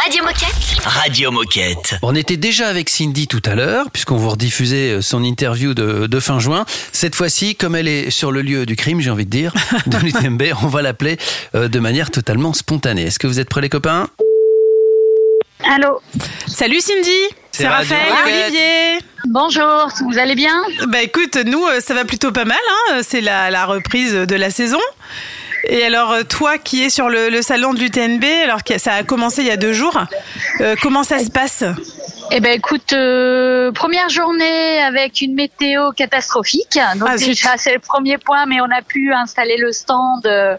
Radio 0.00 0.24
Moquette. 0.24 0.78
Radio 0.84 1.30
Moquette. 1.30 1.94
On 2.02 2.14
était 2.14 2.36
déjà 2.36 2.68
avec 2.68 2.88
Cindy 2.88 3.26
tout 3.26 3.42
à 3.44 3.54
l'heure, 3.54 3.90
puisqu'on 3.90 4.16
vous 4.16 4.30
rediffusait 4.30 5.02
son 5.02 5.22
interview 5.22 5.74
de, 5.74 6.06
de 6.06 6.20
fin 6.20 6.38
juin. 6.38 6.64
Cette 6.92 7.14
fois-ci, 7.14 7.56
comme 7.56 7.74
elle 7.76 7.88
est 7.88 8.10
sur 8.10 8.32
le 8.32 8.42
lieu 8.42 8.64
du 8.64 8.76
crime, 8.76 9.00
j'ai 9.00 9.10
envie 9.10 9.24
de 9.26 9.30
dire, 9.30 9.52
de 9.86 9.98
l'UTMB, 9.98 10.42
on 10.62 10.68
va 10.68 10.82
l'appeler 10.82 11.18
euh, 11.54 11.68
de 11.68 11.78
manière 11.78 12.10
totalement 12.10 12.52
spontanée. 12.52 13.02
Est-ce 13.02 13.18
que 13.18 13.26
vous 13.26 13.40
êtes 13.40 13.48
prêts 13.48 13.60
les 13.60 13.68
copains? 13.68 14.08
Allô? 15.64 16.00
Salut 16.46 16.80
Cindy 16.80 17.10
C'est 17.50 17.68
Raphaël, 17.68 18.10
Moquette. 18.10 18.44
Olivier 18.44 18.98
Bonjour, 19.28 19.88
vous 20.08 20.18
allez 20.18 20.34
bien? 20.34 20.54
Bah 20.88 21.02
écoute, 21.02 21.36
nous 21.44 21.64
euh, 21.66 21.80
ça 21.80 21.94
va 21.94 22.04
plutôt 22.04 22.32
pas 22.32 22.44
mal, 22.44 22.58
hein. 22.90 23.00
c'est 23.02 23.20
la, 23.20 23.50
la 23.50 23.66
reprise 23.66 24.12
de 24.14 24.34
la 24.34 24.50
saison. 24.50 24.80
Et 25.64 25.84
alors 25.84 26.12
euh, 26.12 26.22
toi 26.22 26.58
qui 26.58 26.82
es 26.82 26.90
sur 26.90 27.08
le, 27.08 27.40
salon 27.42 27.74
de 27.74 27.80
l'UTNB, 27.80 28.24
alors 28.44 28.64
que 28.64 28.78
ça 28.78 28.94
a 28.94 29.02
commencé 29.04 29.42
il 29.42 29.48
y 29.48 29.50
a 29.50 29.56
deux 29.56 29.72
jours, 29.72 29.98
euh, 30.60 30.74
comment 30.82 31.04
ça 31.04 31.18
se 31.20 31.30
passe? 31.30 31.64
Eh 32.34 32.40
ben 32.40 32.52
écoute, 32.52 32.94
euh, 32.94 33.72
première 33.72 34.08
journée 34.08 34.82
avec 34.82 35.20
une 35.20 35.34
météo 35.34 35.92
catastrophique. 35.92 36.78
Donc 36.96 37.10
Ah, 37.12 37.18
déjà 37.18 37.58
c'est 37.58 37.74
le 37.74 37.78
premier 37.78 38.16
point, 38.16 38.46
mais 38.46 38.62
on 38.62 38.70
a 38.70 38.80
pu 38.80 39.12
installer 39.12 39.58
le 39.58 39.70
stand 39.70 40.24
euh, 40.24 40.56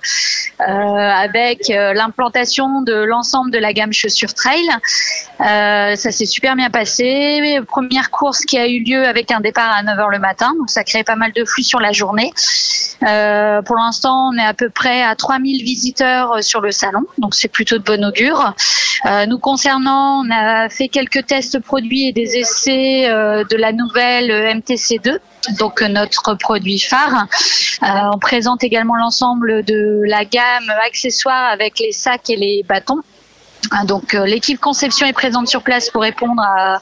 euh, 0.59 0.65
avec 0.67 1.71
euh, 1.71 1.93
l'implantation 1.93 2.83
de 2.83 2.93
l'ensemble 2.93 3.49
de 3.49 3.57
la 3.57 3.73
gamme 3.73 3.91
chaussures 3.91 4.35
trail. 4.35 4.69
Ça 5.39 6.11
s'est 6.11 6.27
super 6.27 6.55
bien 6.55 6.69
passé. 6.69 7.59
Première 7.67 8.11
course 8.11 8.45
qui 8.45 8.59
a 8.59 8.67
eu 8.67 8.83
lieu 8.83 9.07
avec 9.07 9.31
un 9.31 9.39
départ 9.39 9.71
à 9.75 9.81
9h 9.81 10.11
le 10.11 10.19
matin, 10.19 10.51
donc 10.59 10.69
ça 10.69 10.83
crée 10.83 11.03
pas 11.03 11.15
mal 11.15 11.31
de 11.33 11.43
flux 11.43 11.63
sur 11.63 11.79
la 11.79 11.91
journée. 11.91 12.31
Pour 12.99 13.75
l'instant, 13.77 14.29
on 14.31 14.37
est 14.37 14.45
à 14.45 14.53
peu 14.53 14.69
près 14.69 15.01
à 15.01 15.15
3000 15.15 15.63
visiteurs 15.63 16.43
sur 16.43 16.61
le 16.61 16.71
salon, 16.71 17.05
donc 17.17 17.33
c'est 17.33 17.47
plutôt 17.47 17.79
de 17.79 17.83
bon 17.83 18.05
augure. 18.05 18.53
Nous 19.27 19.39
concernant, 19.39 20.23
on 20.23 20.31
a 20.31 20.69
fait 20.69 20.87
quelques 20.87 21.25
tests 21.25 21.62
produits 21.63 22.07
et 22.07 22.13
des 22.13 22.37
essais 22.37 23.09
euh, 23.09 23.43
de 23.43 23.55
la 23.57 23.71
nouvelle 23.71 24.29
MTC2 24.59 25.19
donc 25.51 25.81
euh, 25.81 25.87
notre 25.87 26.35
produit 26.35 26.79
phare. 26.79 27.27
Euh, 27.83 27.87
on 28.13 28.19
présente 28.19 28.63
également 28.63 28.95
l'ensemble 28.95 29.63
de 29.63 30.01
la 30.05 30.25
gamme 30.25 30.69
accessoires 30.85 31.51
avec 31.51 31.79
les 31.79 31.91
sacs 31.91 32.29
et 32.29 32.35
les 32.35 32.63
bâtons. 32.63 33.01
Ah, 33.71 33.85
Donc 33.85 34.13
euh, 34.13 34.25
l'équipe 34.25 34.59
conception 34.59 35.07
est 35.07 35.13
présente 35.13 35.47
sur 35.47 35.63
place 35.63 35.89
pour 35.89 36.01
répondre 36.01 36.41
à 36.41 36.79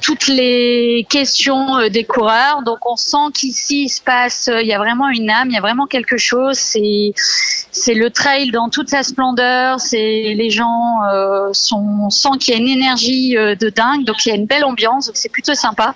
toutes 0.00 0.26
les 0.26 1.06
questions 1.08 1.78
euh, 1.78 1.88
des 1.88 2.04
coureurs. 2.04 2.62
Donc 2.62 2.78
on 2.86 2.96
sent 2.96 3.32
qu'ici 3.34 3.84
il 3.84 3.88
se 3.88 4.00
passe, 4.00 4.48
euh, 4.48 4.60
il 4.60 4.66
y 4.66 4.72
a 4.72 4.78
vraiment 4.78 5.08
une 5.08 5.30
âme, 5.30 5.48
il 5.48 5.54
y 5.54 5.58
a 5.58 5.60
vraiment 5.60 5.86
quelque 5.86 6.16
chose. 6.16 6.56
C'est 6.56 7.12
c'est 7.72 7.94
le 7.94 8.10
trail 8.10 8.50
dans 8.50 8.68
toute 8.68 8.88
sa 8.88 9.02
splendeur. 9.02 9.80
C'est 9.80 10.34
les 10.36 10.50
gens 10.50 11.02
euh, 11.12 11.50
sont, 11.52 11.84
on 12.02 12.10
sent 12.10 12.38
qu'il 12.40 12.54
y 12.54 12.56
a 12.56 12.60
une 12.60 12.68
énergie 12.68 13.34
de 13.34 13.68
dingue. 13.68 14.04
Donc 14.04 14.26
il 14.26 14.30
y 14.30 14.32
a 14.32 14.34
une 14.34 14.46
belle 14.46 14.64
ambiance. 14.64 15.06
Donc 15.06 15.16
c'est 15.16 15.28
plutôt 15.28 15.54
sympa. 15.54 15.94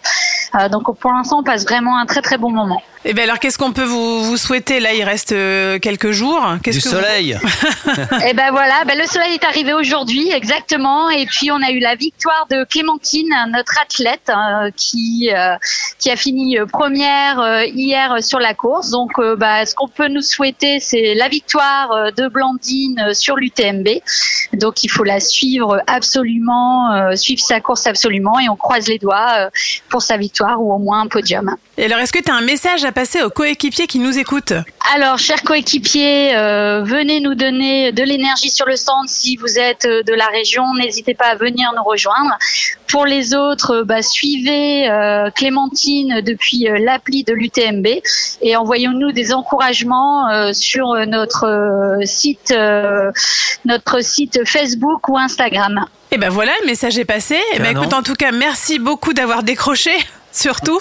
Donc 0.71 0.97
pour 0.99 1.13
l'instant 1.13 1.41
on 1.41 1.43
passe 1.43 1.65
vraiment 1.65 1.99
un 1.99 2.07
très 2.07 2.23
très 2.23 2.39
bon 2.39 2.51
moment. 2.51 2.83
Et 3.07 3.13
bien 3.13 3.25
alors, 3.25 3.39
qu'est-ce 3.39 3.59
qu'on 3.59 3.73
peut 3.73 3.85
vous, 3.85 4.25
vous 4.25 4.37
souhaiter? 4.39 4.81
Là, 4.81 4.95
il 4.95 5.03
reste 5.05 5.33
euh, 5.33 5.79
quelques 5.79 6.11
jours. 6.13 6.43
Qu'est-ce 6.63 6.79
Du 6.79 6.85
que 6.85 6.89
vous- 6.89 6.95
soleil. 6.95 7.39
Et 8.29 8.33
ben 8.33 8.51
voilà, 8.51 8.85
ben 8.87 8.99
le 8.99 9.07
soleil 9.07 9.35
est 9.35 9.45
arrivé 9.45 9.75
aujourd'hui, 9.75 10.31
exactement. 10.33 11.11
Et 11.11 11.27
puis 11.27 11.51
on 11.51 11.63
a 11.63 11.71
eu 11.71 11.81
la 11.81 11.97
victoire 11.97 12.47
de 12.51 12.65
Clémentine, 12.65 13.29
notre 13.53 13.79
athlète, 13.83 14.29
hein, 14.29 14.71
qui 14.75 15.31
euh, 15.35 15.55
qui 15.99 16.11
a 16.11 16.17
fini 16.17 16.59
euh, 16.59 16.65
première 16.67 17.41
euh, 17.41 17.65
hier 17.67 18.17
sur 18.23 18.39
la 18.39 18.55
course. 18.55 18.89
Donc, 18.91 19.11
euh, 19.19 19.37
bah, 19.37 19.67
ce 19.67 19.75
qu'on 19.75 19.89
peut 19.89 20.09
nous 20.09 20.23
souhaiter, 20.23 20.81
c'est 20.81 21.15
la 21.15 21.29
victoire 21.29 22.11
de 22.17 22.29
Blandine 22.29 23.13
sur 23.13 23.37
l'UTMB. 23.37 23.89
Donc, 24.55 24.83
il 24.83 24.89
faut 24.89 25.05
la 25.05 25.21
suivre 25.21 25.83
absolument, 25.87 26.93
euh, 26.93 27.17
suivre 27.17 27.43
sa 27.43 27.61
course 27.61 27.87
absolument, 27.87 28.39
et 28.41 28.49
on 28.49 28.57
croise 28.57 28.89
les 28.89 28.99
doigts 28.99 29.29
euh, 29.39 29.51
pour 29.91 30.01
sa 30.01 30.17
victoire 30.17 30.63
ou 30.63 30.73
au 30.73 30.79
moins 30.79 31.01
un 31.03 31.07
podium. 31.09 31.55
Et 31.77 31.85
alors, 31.85 31.99
est-ce 31.99 32.13
que 32.13 32.21
tu 32.23 32.31
as 32.31 32.35
un 32.35 32.41
message 32.41 32.85
à 32.85 32.93
passer 32.95 33.23
aux 33.23 33.31
coéquipiers 33.31 33.87
qui 33.87 33.99
nous 33.99 34.19
écoutent 34.19 34.55
Alors, 34.95 35.19
chers 35.19 35.43
coéquipiers, 35.43 36.35
euh, 36.37 36.83
venez 36.85 37.21
nous 37.21 37.35
donner 37.35 37.93
de 37.93 38.03
l'énergie 38.03 38.51
sur 38.51 38.67
le 38.67 38.77
stand 38.77 39.09
si 39.09 39.37
vous 39.37 39.59
êtes 39.59 39.85
euh, 39.85 40.03
de 40.03 40.15
la 40.15 40.27
région. 40.27 40.63
N'hésitez 40.75 41.15
pas 41.15 41.27
à 41.27 41.35
venir 41.35 41.73
nous 41.77 41.83
rejoindre. 41.83 42.39
Pour 42.89 43.05
les 43.07 43.35
autres, 43.35 43.81
euh, 43.81 43.85
bah, 43.85 44.03
suivez 44.03 44.89
euh, 44.89 45.31
Clémentine 45.35 46.21
depuis 46.21 46.69
euh, 46.69 46.79
l'appli 46.79 47.25
de 47.25 47.33
l'UTMB 47.33 47.87
et 48.41 48.57
envoyons-nous 48.57 49.13
des 49.13 49.35
encouragements 49.35 50.29
euh, 50.31 50.53
sur 50.53 50.95
notre 51.07 51.45
euh, 51.45 52.05
site, 52.05 52.53
euh, 52.53 53.11
notre 53.65 54.01
site 54.03 54.47
Facebook 54.47 55.09
ou 55.09 55.19
Instagram. 55.19 55.87
Et 56.13 56.19
ben 56.19 56.31
voilà, 56.31 56.53
le 56.61 56.67
message 56.67 56.97
est 56.99 57.05
passé. 57.05 57.37
Et 57.55 57.59
ben 57.59 57.65
Canon. 57.65 57.81
écoute, 57.83 57.95
en 57.95 58.03
tout 58.03 58.15
cas, 58.15 58.31
merci 58.31 58.79
beaucoup 58.79 59.13
d'avoir 59.13 59.43
décroché, 59.43 59.91
surtout. 60.35 60.79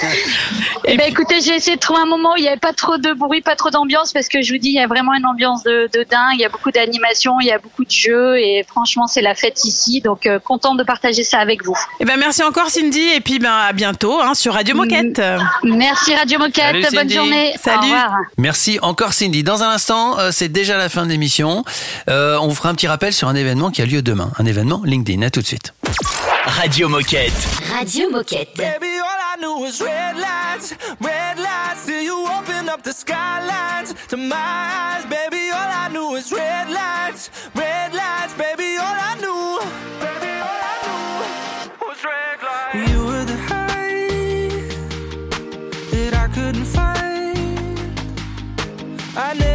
Eh 0.85 0.97
ben, 0.97 1.09
écoutez, 1.09 1.39
j'ai 1.41 1.55
essayé 1.55 1.75
de 1.77 1.81
trouver 1.81 2.01
un 2.01 2.05
moment 2.05 2.33
où 2.33 2.37
il 2.37 2.41
n'y 2.41 2.47
avait 2.47 2.57
pas 2.57 2.73
trop 2.73 2.97
de 2.97 3.13
bruit, 3.13 3.41
pas 3.41 3.55
trop 3.55 3.69
d'ambiance, 3.69 4.11
parce 4.11 4.27
que 4.27 4.41
je 4.41 4.51
vous 4.53 4.59
dis, 4.59 4.69
il 4.69 4.75
y 4.75 4.79
a 4.79 4.87
vraiment 4.87 5.13
une 5.13 5.25
ambiance 5.25 5.63
de, 5.63 5.89
de 5.93 6.03
dingue, 6.03 6.33
il 6.33 6.41
y 6.41 6.45
a 6.45 6.49
beaucoup 6.49 6.71
d'animation, 6.71 7.39
il 7.39 7.47
y 7.47 7.51
a 7.51 7.59
beaucoup 7.59 7.85
de 7.85 7.91
jeux, 7.91 8.37
et 8.37 8.65
franchement, 8.67 9.07
c'est 9.07 9.21
la 9.21 9.35
fête 9.35 9.63
ici, 9.63 10.01
donc 10.01 10.25
euh, 10.25 10.39
contente 10.39 10.77
de 10.77 10.83
partager 10.83 11.23
ça 11.23 11.39
avec 11.39 11.63
vous. 11.63 11.77
Et 11.99 12.05
ben 12.05 12.17
merci 12.17 12.43
encore 12.43 12.69
Cindy 12.69 13.07
et 13.15 13.21
puis 13.21 13.39
ben 13.39 13.51
à 13.53 13.71
bientôt 13.73 14.19
hein, 14.21 14.33
sur 14.33 14.53
Radio 14.53 14.75
Moquette. 14.75 15.21
Merci 15.63 16.15
Radio 16.15 16.39
Moquette, 16.39 16.65
Salut, 16.65 16.81
bonne 16.81 16.91
Cindy. 16.91 17.13
journée. 17.15 17.53
Salut. 17.61 17.77
Au 17.77 17.81
revoir. 17.83 18.11
Merci 18.37 18.79
encore 18.81 19.13
Cindy. 19.13 19.43
Dans 19.43 19.63
un 19.63 19.69
instant, 19.69 20.19
euh, 20.19 20.29
c'est 20.31 20.49
déjà 20.49 20.77
la 20.77 20.89
fin 20.89 21.05
de 21.05 21.11
l'émission. 21.11 21.63
Euh, 22.09 22.37
on 22.41 22.47
vous 22.47 22.55
fera 22.55 22.69
un 22.69 22.75
petit 22.75 22.87
rappel 22.87 23.13
sur 23.13 23.27
un 23.27 23.35
événement 23.35 23.71
qui 23.71 23.81
a 23.81 23.85
lieu 23.85 24.01
demain. 24.01 24.31
Un 24.39 24.45
événement 24.45 24.81
LinkedIn. 24.83 25.21
À 25.21 25.29
tout 25.29 25.41
de 25.41 25.45
suite. 25.45 25.73
Radio 26.45 26.89
Moquette. 26.89 27.31
Radio 27.77 28.09
Moquette. 28.09 28.49
Baby, 28.57 28.87
all 28.99 29.37
I 29.39 29.41
knew 29.43 29.57
was 29.59 29.81
red 29.81 30.15
lights, 30.15 30.73
red 31.01 31.37
lights 31.37 31.85
till 31.85 32.01
you 32.01 32.17
open 32.37 32.69
up 32.69 32.81
the 32.81 32.93
skylines 32.93 33.93
to 34.07 34.15
my 34.15 34.53
eyes. 34.85 35.05
Baby, 35.17 35.43
all 35.57 35.71
I 35.83 35.89
knew 35.93 36.07
was 36.15 36.31
red 36.31 36.69
lights, 36.69 37.29
red 37.53 37.93
lights. 37.93 38.33
Baby, 38.45 38.69
all 38.85 38.97
I 39.09 39.13
knew, 39.23 39.43
baby, 40.05 40.33
all 40.47 40.61
I 40.71 40.75
knew 40.83 41.87
was 41.87 41.99
red 42.11 42.37
lights. 42.47 42.89
You 42.89 42.99
were 43.07 43.25
the 43.31 43.39
high 43.49 44.53
that 45.93 46.13
I 46.23 46.27
couldn't 46.35 46.69
find. 46.77 47.99
I 49.25 49.33
never 49.33 49.52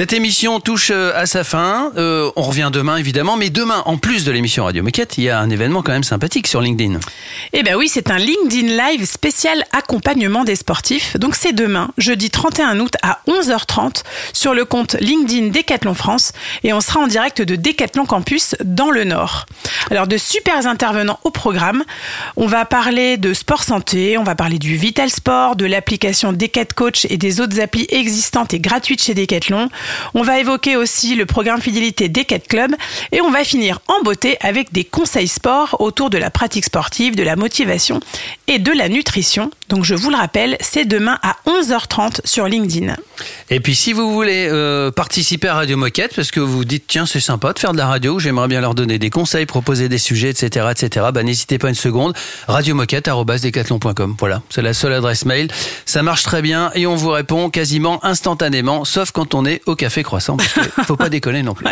Cette 0.00 0.14
émission 0.14 0.60
touche 0.60 0.90
euh, 0.94 1.12
à 1.14 1.26
sa 1.26 1.44
fin. 1.44 1.92
Euh, 1.98 2.30
on 2.34 2.40
revient 2.40 2.70
demain, 2.72 2.96
évidemment. 2.96 3.36
Mais 3.36 3.50
demain, 3.50 3.82
en 3.84 3.98
plus 3.98 4.24
de 4.24 4.32
l'émission 4.32 4.64
Radio 4.64 4.82
Moquette, 4.82 5.18
il 5.18 5.24
y 5.24 5.28
a 5.28 5.38
un 5.38 5.50
événement 5.50 5.82
quand 5.82 5.92
même 5.92 6.04
sympathique 6.04 6.46
sur 6.46 6.62
LinkedIn. 6.62 6.98
Eh 7.52 7.62
ben 7.62 7.76
oui, 7.76 7.86
c'est 7.86 8.10
un 8.10 8.16
LinkedIn 8.16 8.68
Live 8.68 9.04
spécial 9.04 9.62
accompagnement 9.72 10.44
des 10.44 10.56
sportifs. 10.56 11.18
Donc 11.18 11.34
c'est 11.34 11.52
demain, 11.52 11.90
jeudi 11.98 12.30
31 12.30 12.80
août 12.80 12.94
à 13.02 13.20
11h30 13.28 14.02
sur 14.32 14.54
le 14.54 14.64
compte 14.64 14.96
LinkedIn 15.00 15.48
Décathlon 15.48 15.92
France 15.92 16.32
et 16.64 16.72
on 16.72 16.80
sera 16.80 17.00
en 17.00 17.06
direct 17.06 17.42
de 17.42 17.54
Décathlon 17.54 18.06
Campus 18.06 18.56
dans 18.64 18.90
le 18.90 19.04
Nord. 19.04 19.44
Alors 19.90 20.06
de 20.06 20.16
super 20.16 20.66
intervenants 20.66 21.20
au 21.24 21.30
programme. 21.30 21.84
On 22.36 22.46
va 22.46 22.64
parler 22.64 23.18
de 23.18 23.34
sport 23.34 23.64
santé, 23.64 24.16
on 24.16 24.24
va 24.24 24.34
parler 24.34 24.58
du 24.58 24.76
Vital 24.76 25.10
Sport, 25.10 25.56
de 25.56 25.66
l'application 25.66 26.32
Decat 26.32 26.64
Coach 26.74 27.06
et 27.10 27.18
des 27.18 27.42
autres 27.42 27.60
applis 27.60 27.86
existantes 27.90 28.54
et 28.54 28.60
gratuites 28.60 29.02
chez 29.02 29.12
Decathlon. 29.12 29.68
On 30.14 30.22
va 30.22 30.38
évoquer 30.38 30.76
aussi 30.76 31.14
le 31.14 31.26
programme 31.26 31.60
fidélité 31.60 32.08
Decat 32.08 32.40
Club 32.40 32.72
et 33.12 33.20
on 33.20 33.30
va 33.30 33.44
finir 33.44 33.80
en 33.88 34.02
beauté 34.02 34.36
avec 34.40 34.72
des 34.72 34.84
conseils 34.84 35.28
sport 35.28 35.76
autour 35.80 36.10
de 36.10 36.18
la 36.18 36.30
pratique 36.30 36.64
sportive, 36.64 37.16
de 37.16 37.22
la 37.22 37.36
motivation 37.36 38.00
et 38.46 38.58
de 38.58 38.72
la 38.72 38.88
nutrition. 38.88 39.50
Donc 39.68 39.84
je 39.84 39.94
vous 39.94 40.10
le 40.10 40.16
rappelle, 40.16 40.56
c'est 40.60 40.84
demain 40.84 41.18
à 41.22 41.36
11h30 41.46 42.20
sur 42.24 42.46
LinkedIn. 42.46 42.94
Et 43.50 43.60
puis 43.60 43.74
si 43.74 43.92
vous 43.92 44.12
voulez 44.12 44.48
euh, 44.50 44.90
participer 44.90 45.48
à 45.48 45.54
Radio 45.54 45.76
Moquette, 45.76 46.14
parce 46.14 46.30
que 46.30 46.40
vous 46.40 46.64
dites 46.64 46.84
tiens 46.86 47.06
c'est 47.06 47.20
sympa 47.20 47.52
de 47.52 47.58
faire 47.58 47.72
de 47.72 47.78
la 47.78 47.86
radio, 47.86 48.18
j'aimerais 48.18 48.48
bien 48.48 48.60
leur 48.60 48.74
donner 48.74 48.98
des 48.98 49.10
conseils, 49.10 49.46
proposer 49.46 49.88
des 49.88 49.98
sujets, 49.98 50.30
etc., 50.30 50.66
etc. 50.70 51.06
Bah 51.12 51.22
n'hésitez 51.22 51.58
pas 51.58 51.68
une 51.68 51.74
seconde. 51.74 52.14
Radiomoquette@decathlon.com. 52.48 54.16
Voilà, 54.18 54.42
c'est 54.50 54.62
la 54.62 54.74
seule 54.74 54.92
adresse 54.92 55.24
mail. 55.24 55.48
Ça 55.84 56.02
marche 56.02 56.22
très 56.22 56.42
bien 56.42 56.70
et 56.74 56.86
on 56.86 56.96
vous 56.96 57.10
répond 57.10 57.50
quasiment 57.50 58.04
instantanément, 58.04 58.84
sauf 58.84 59.12
quand 59.12 59.34
on 59.34 59.44
est 59.44 59.62
au 59.70 59.76
café 59.76 60.02
croissant, 60.02 60.36
parce 60.36 60.52
qu'il 60.52 60.84
faut 60.84 60.96
pas 60.96 61.08
déconner 61.10 61.42
non 61.42 61.54
plus. 61.54 61.66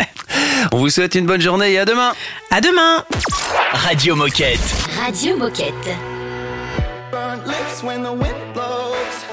On 0.73 0.79
vous 0.79 0.91
souhaite 0.91 1.15
une 1.15 1.27
bonne 1.27 1.41
journée 1.41 1.73
et 1.73 1.79
à 1.79 1.85
demain. 1.85 2.13
À 2.51 2.61
demain. 2.61 3.05
Radio 3.73 4.17
Moquette. 4.17 4.59
Radio 5.05 5.37
Moquette. 5.37 5.75
Burnt 7.13 7.47
lips 7.47 7.83
when 7.83 8.03
the 8.03 8.13
wind 8.13 8.35
blows. 8.55 9.25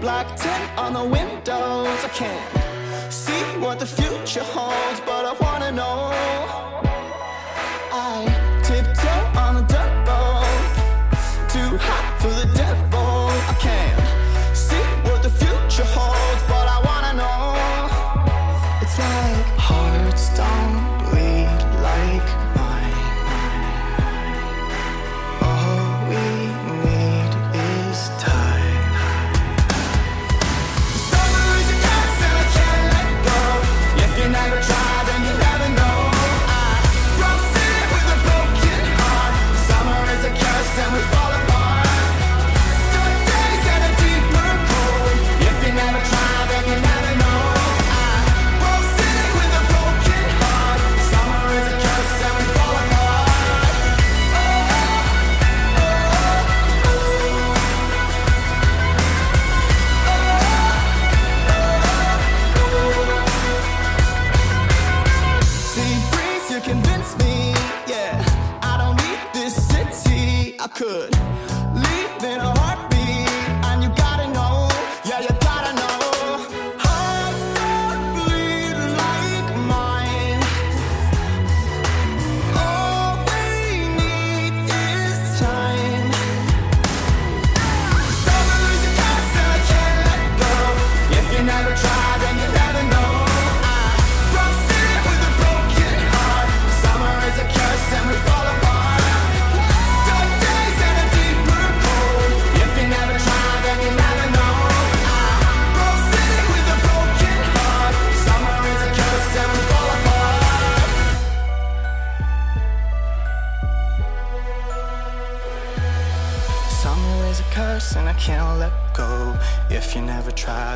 Black 0.00 0.26
tint 0.36 0.48
on 0.76 0.92
the 0.92 1.04
windows. 1.04 1.88
I 2.04 2.08
can't 2.14 3.12
see 3.12 3.32
what 3.60 3.78
the 3.78 3.86
future 3.86 4.44
holds, 4.54 5.00
but 5.06 5.13
convince 66.64 67.16
me, 67.18 67.52
yeah. 67.86 68.24
I 68.62 68.78
don't 68.78 68.96
need 68.96 69.20
this 69.34 69.54
city. 69.68 70.56
I 70.58 70.66
could 70.68 71.33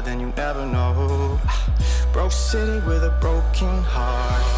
then 0.08 0.20
you 0.20 0.32
never 0.38 0.64
know. 0.64 1.38
Broke 2.14 2.32
city 2.32 2.80
with 2.86 3.04
a 3.04 3.14
broken 3.20 3.82
heart. 3.82 4.57